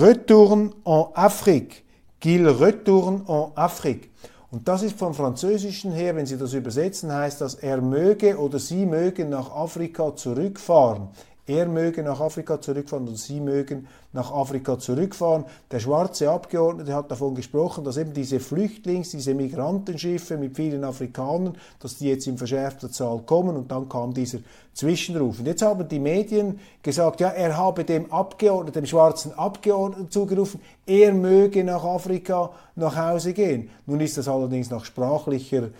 retourne 0.00 0.70
en 0.84 1.06
Afrique, 1.14 1.84
qu'il 2.20 2.46
retourne 2.46 3.22
en 3.26 3.52
Afrique. 3.56 4.10
Und 4.50 4.66
das 4.66 4.82
ist 4.82 4.98
vom 4.98 5.12
Französischen 5.12 5.92
her, 5.92 6.16
wenn 6.16 6.24
Sie 6.24 6.38
das 6.38 6.54
übersetzen, 6.54 7.12
heißt 7.12 7.40
das, 7.40 7.54
er 7.54 7.82
möge 7.82 8.38
oder 8.38 8.58
sie 8.58 8.86
mögen 8.86 9.28
nach 9.28 9.50
Afrika 9.50 10.16
zurückfahren. 10.16 11.08
Er 11.48 11.66
möge 11.66 12.02
nach 12.02 12.20
Afrika 12.20 12.60
zurückfahren 12.60 13.08
oder 13.08 13.16
sie 13.16 13.40
mögen 13.40 13.88
nach 14.12 14.30
Afrika 14.30 14.78
zurückfahren. 14.78 15.46
Der 15.70 15.80
schwarze 15.80 16.30
Abgeordnete 16.30 16.94
hat 16.94 17.10
davon 17.10 17.34
gesprochen, 17.34 17.84
dass 17.84 17.96
eben 17.96 18.12
diese 18.12 18.38
Flüchtlings-, 18.38 19.12
diese 19.12 19.32
Migrantenschiffe 19.32 20.36
mit 20.36 20.56
vielen 20.56 20.84
Afrikanern, 20.84 21.56
dass 21.80 21.96
die 21.96 22.08
jetzt 22.08 22.26
in 22.26 22.36
verschärfter 22.36 22.90
Zahl 22.90 23.22
kommen 23.24 23.56
und 23.56 23.70
dann 23.70 23.88
kam 23.88 24.12
dieser 24.12 24.40
Zwischenruf. 24.74 25.38
Und 25.38 25.46
jetzt 25.46 25.62
haben 25.62 25.88
die 25.88 25.98
Medien 25.98 26.60
gesagt, 26.82 27.20
ja, 27.20 27.30
er 27.30 27.56
habe 27.56 27.84
dem 27.84 28.12
Abgeordneten, 28.12 28.80
dem 28.82 28.86
schwarzen 28.86 29.32
Abgeordneten 29.32 30.10
zugerufen, 30.10 30.60
er 30.86 31.14
möge 31.14 31.64
nach 31.64 31.82
Afrika 31.82 32.50
nach 32.76 32.94
Hause 32.94 33.32
gehen. 33.32 33.70
Nun 33.86 34.00
ist 34.00 34.18
das 34.18 34.28
allerdings 34.28 34.68
nach 34.68 34.84
sprachlicher 34.84 35.70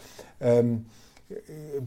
ähm, 0.41 0.87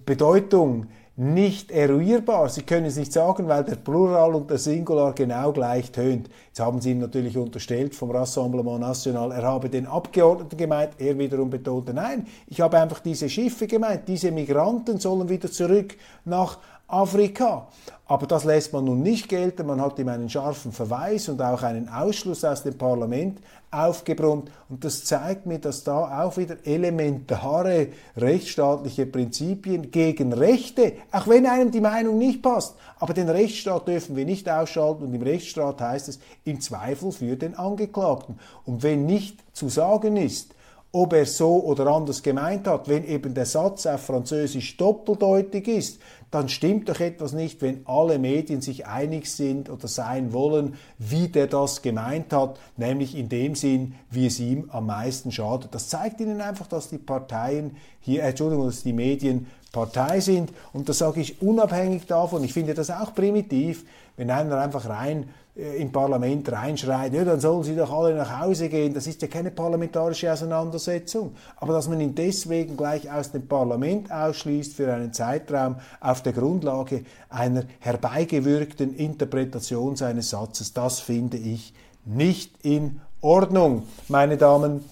Bedeutung 0.06 0.86
nicht 1.22 1.70
eruierbar. 1.70 2.50
Sie 2.50 2.64
können 2.64 2.88
es 2.88 2.96
nicht 2.96 3.14
sagen, 3.14 3.48
weil 3.48 3.64
der 3.64 3.76
Plural 3.76 4.34
und 4.34 4.50
der 4.50 4.58
Singular 4.58 5.14
genau 5.14 5.52
gleich 5.52 5.92
tönt. 5.92 6.30
Jetzt 6.48 6.60
haben 6.60 6.82
Sie 6.82 6.92
ihm 6.92 6.98
natürlich 6.98 7.38
unterstellt 7.38 7.94
vom 7.94 8.10
Rassemblement 8.10 8.80
National, 8.80 9.32
er 9.32 9.44
habe 9.44 9.70
den 9.70 9.86
Abgeordneten 9.86 10.58
gemeint. 10.58 10.94
Er 10.98 11.20
wiederum 11.20 11.52
betonte, 11.52 11.94
nein, 11.94 12.26
ich 12.48 12.60
habe 12.60 12.80
einfach 12.80 13.02
diese 13.02 13.30
Schiffe 13.30 13.68
gemeint. 13.68 14.08
Diese 14.08 14.32
Migranten 14.32 15.00
sollen 15.00 15.30
wieder 15.30 15.52
zurück 15.52 15.96
nach 16.26 16.58
Afrika. 16.92 17.68
Aber 18.06 18.28
das 18.28 18.44
lässt 18.44 18.74
man 18.74 18.86
nun 18.86 19.02
nicht 19.02 19.30
gelten. 19.30 19.66
Man 19.68 19.80
hat 19.80 19.98
ihm 19.98 20.10
einen 20.10 20.30
scharfen 20.30 20.74
Verweis 20.74 21.30
und 21.30 21.42
auch 21.42 21.64
einen 21.64 21.88
Ausschluss 21.88 22.44
aus 22.44 22.64
dem 22.64 22.78
Parlament 22.78 23.40
aufgebrummt. 23.72 24.52
Und 24.68 24.84
das 24.84 25.06
zeigt 25.06 25.46
mir, 25.46 25.60
dass 25.60 25.86
da 25.86 26.22
auch 26.22 26.36
wieder 26.36 26.58
elementare 26.66 27.88
rechtsstaatliche 28.18 29.06
Prinzipien 29.06 29.92
gegen 29.92 30.34
Rechte, 30.34 30.94
auch 31.12 31.28
wenn 31.28 31.46
einem 31.46 31.72
die 31.72 31.80
Meinung 31.80 32.18
nicht 32.18 32.42
passt, 32.42 32.76
aber 33.00 33.14
den 33.14 33.30
Rechtsstaat 33.30 33.88
dürfen 33.88 34.16
wir 34.18 34.26
nicht 34.26 34.50
ausschalten 34.50 35.06
und 35.06 35.14
im 35.14 35.22
Rechtsstaat 35.22 35.80
heißt 35.80 36.10
es 36.10 36.20
im 36.44 36.60
Zweifel 36.60 37.14
für 37.14 37.38
den 37.38 37.56
Angeklagten. 37.56 38.38
Und 38.66 38.84
wenn 38.84 39.06
nicht 39.06 39.40
zu 39.54 39.70
sagen 39.70 40.18
ist, 40.18 40.54
ob 40.94 41.14
er 41.14 41.26
so 41.26 41.64
oder 41.64 41.88
anders 41.88 42.22
gemeint 42.22 42.68
hat, 42.68 42.90
wenn 42.90 43.06
eben 43.06 43.34
der 43.34 43.46
Satz 43.46 43.86
auf 43.86 44.02
Französisch 44.02 44.76
doppeldeutig 44.76 45.68
ist, 45.68 46.02
dann 46.32 46.50
stimmt 46.50 46.90
doch 46.90 47.00
etwas 47.00 47.34
nicht, 47.34 47.62
wenn 47.62 47.86
alle 47.86 48.20
Medien 48.20 48.62
sich 48.62 48.88
einig 48.88 49.30
sind 49.30 49.70
oder 49.70 49.88
sein 49.88 50.34
wollen, 50.34 50.76
wie 50.98 51.28
der 51.28 51.48
das 51.48 51.82
gemeint 51.82 52.34
hat, 52.34 52.58
nämlich 52.78 53.18
in 53.18 53.30
dem 53.30 53.56
Sinn, 53.56 53.96
wie 54.10 54.28
es 54.28 54.40
ihm 54.40 54.70
am 54.72 54.86
meisten 54.86 55.32
schadet. 55.32 55.74
Das 55.76 55.90
zeigt 55.90 56.20
Ihnen 56.22 56.42
einfach, 56.42 56.68
dass 56.68 56.90
die 56.90 56.98
Parteien 56.98 57.76
hier, 58.00 58.24
äh, 58.24 58.30
Entschuldigung, 58.30 58.66
dass 58.66 58.84
die 58.84 58.94
Medien 58.94 59.48
Partei 59.72 60.20
sind. 60.20 60.52
Und 60.74 60.90
das 60.90 60.98
sage 60.98 61.22
ich 61.22 61.42
unabhängig 61.42 62.06
davon. 62.06 62.44
Ich 62.44 62.54
finde 62.54 62.74
das 62.74 62.90
auch 62.90 63.14
primitiv, 63.14 63.86
wenn 64.18 64.30
einer 64.30 64.60
einfach 64.60 64.88
rein 64.88 65.30
im 65.54 65.92
Parlament 65.92 66.50
reinschreit, 66.50 67.14
ja, 67.14 67.26
dann 67.26 67.42
sollen 67.42 67.64
sie 67.64 67.76
doch 67.76 67.92
alle 67.92 68.16
nach 68.16 68.40
Hause 68.40 68.70
gehen. 68.70 68.94
Das 68.94 69.06
ist 69.06 69.22
ja 69.22 69.28
keine 69.28 69.52
parlamentarische 69.52 70.32
Auseinandersetzung. 70.32 71.36
Aber 71.58 71.74
dass 71.74 71.90
man 71.90 72.00
ihn 72.00 72.16
deswegen 72.16 72.78
gleich 72.78 73.12
aus 73.12 73.32
dem 73.32 73.48
Parlament 73.48 74.12
ausschließt 74.12 74.76
für 74.76 74.94
einen 74.94 75.12
Zeitraum 75.12 75.76
auf 76.00 76.24
der 76.24 76.32
Grundlage 76.32 77.04
einer 77.30 77.66
herbeigewirkten 77.80 78.96
Interpretation 78.96 79.98
seines 79.98 80.30
Satzes, 80.30 80.72
das 80.72 81.02
finde 81.02 81.38
ich 81.38 81.74
nicht 82.06 82.54
in 82.64 83.02
Ordnung, 83.20 83.84
meine 84.08 84.38
Damen 84.38 84.86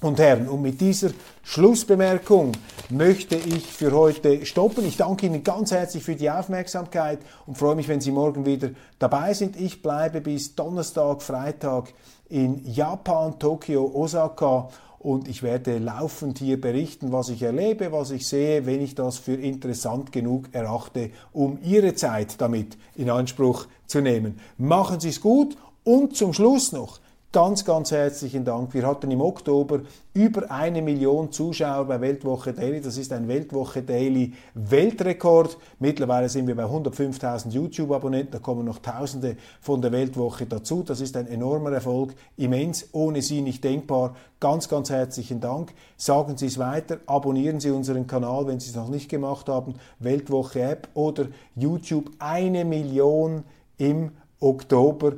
und 0.00 0.18
Herren. 0.18 0.48
Und 0.48 0.62
mit 0.62 0.80
dieser 0.80 1.10
Schlussbemerkung 1.42 2.52
möchte 2.88 3.36
ich 3.36 3.66
für 3.66 3.92
heute 3.92 4.44
stoppen. 4.46 4.84
Ich 4.86 4.96
danke 4.96 5.26
Ihnen 5.26 5.44
ganz 5.44 5.72
herzlich 5.72 6.02
für 6.02 6.16
die 6.16 6.30
Aufmerksamkeit 6.30 7.20
und 7.46 7.58
freue 7.58 7.76
mich, 7.76 7.88
wenn 7.88 8.00
Sie 8.00 8.10
morgen 8.10 8.46
wieder 8.46 8.70
dabei 8.98 9.34
sind. 9.34 9.60
Ich 9.60 9.82
bleibe 9.82 10.20
bis 10.20 10.54
Donnerstag, 10.54 11.22
Freitag 11.22 11.92
in 12.28 12.64
Japan, 12.64 13.38
Tokio, 13.38 13.90
Osaka 13.94 14.68
und 14.98 15.28
ich 15.28 15.42
werde 15.42 15.78
laufend 15.78 16.38
hier 16.38 16.60
berichten, 16.60 17.10
was 17.10 17.30
ich 17.30 17.42
erlebe, 17.42 17.90
was 17.90 18.10
ich 18.10 18.28
sehe, 18.28 18.66
wenn 18.66 18.82
ich 18.82 18.94
das 18.94 19.16
für 19.18 19.34
interessant 19.34 20.12
genug 20.12 20.48
erachte, 20.52 21.10
um 21.32 21.58
Ihre 21.62 21.94
Zeit 21.94 22.40
damit 22.40 22.76
in 22.96 23.08
Anspruch 23.08 23.66
zu 23.86 24.02
nehmen. 24.02 24.38
Machen 24.58 25.00
Sie 25.00 25.08
es 25.08 25.20
gut 25.22 25.56
und 25.84 26.16
zum 26.16 26.34
Schluss 26.34 26.72
noch 26.72 27.00
Ganz, 27.32 27.64
ganz 27.64 27.92
herzlichen 27.92 28.44
Dank. 28.44 28.74
Wir 28.74 28.84
hatten 28.84 29.08
im 29.08 29.20
Oktober 29.20 29.82
über 30.14 30.50
eine 30.50 30.82
Million 30.82 31.30
Zuschauer 31.30 31.84
bei 31.84 32.00
Weltwoche 32.00 32.52
Daily. 32.52 32.80
Das 32.80 32.98
ist 32.98 33.12
ein 33.12 33.28
Weltwoche 33.28 33.82
Daily 33.82 34.32
Weltrekord. 34.54 35.56
Mittlerweile 35.78 36.28
sind 36.28 36.48
wir 36.48 36.56
bei 36.56 36.64
105.000 36.64 37.50
YouTube-Abonnenten. 37.50 38.32
Da 38.32 38.40
kommen 38.40 38.64
noch 38.64 38.80
Tausende 38.80 39.36
von 39.60 39.80
der 39.80 39.92
Weltwoche 39.92 40.44
dazu. 40.46 40.82
Das 40.82 41.00
ist 41.00 41.16
ein 41.16 41.28
enormer 41.28 41.70
Erfolg. 41.70 42.14
Immens. 42.36 42.88
Ohne 42.90 43.22
Sie 43.22 43.42
nicht 43.42 43.62
denkbar. 43.62 44.16
Ganz, 44.40 44.68
ganz 44.68 44.90
herzlichen 44.90 45.40
Dank. 45.40 45.72
Sagen 45.96 46.36
Sie 46.36 46.46
es 46.46 46.58
weiter. 46.58 46.98
Abonnieren 47.06 47.60
Sie 47.60 47.70
unseren 47.70 48.08
Kanal, 48.08 48.48
wenn 48.48 48.58
Sie 48.58 48.70
es 48.70 48.74
noch 48.74 48.88
nicht 48.88 49.08
gemacht 49.08 49.48
haben. 49.48 49.76
Weltwoche 50.00 50.62
App 50.62 50.88
oder 50.94 51.26
YouTube. 51.54 52.10
Eine 52.18 52.64
Million 52.64 53.44
im 53.78 54.10
Oktober. 54.40 55.12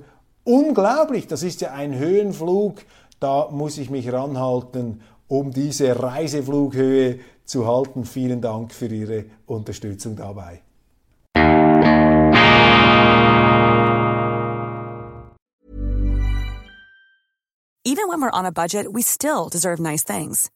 Unglaublich, 0.44 1.28
das 1.28 1.42
ist 1.42 1.60
ja 1.60 1.70
ein 1.72 1.96
Höhenflug. 1.96 2.82
Da 3.20 3.48
muss 3.50 3.78
ich 3.78 3.90
mich 3.90 4.12
ranhalten, 4.12 5.00
um 5.28 5.52
diese 5.52 6.02
Reiseflughöhe 6.02 7.20
zu 7.44 7.66
halten. 7.66 8.04
Vielen 8.04 8.40
Dank 8.40 8.74
für 8.74 8.86
Ihre 8.86 9.26
Unterstützung 9.46 10.16
dabei. 10.16 10.62
Even 17.84 18.08
when 18.08 18.22
we're 18.22 18.30
on 18.32 18.46
a 18.46 18.52
budget, 18.52 18.86
we 18.92 19.02
still 19.02 19.48
deserve 19.48 19.78
nice 19.78 20.02
things. 20.02 20.50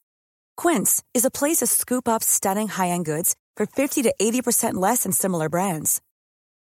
Quince 0.56 1.02
is 1.12 1.24
a 1.24 1.30
place 1.30 1.58
to 1.58 1.66
scoop 1.66 2.08
up 2.08 2.22
stunning 2.22 2.68
high-end 2.68 3.04
goods 3.04 3.36
for 3.56 3.66
50 3.66 4.02
to 4.02 4.14
80% 4.20 4.74
less 4.74 5.02
than 5.02 5.12
similar 5.12 5.48
brands. 5.48 6.00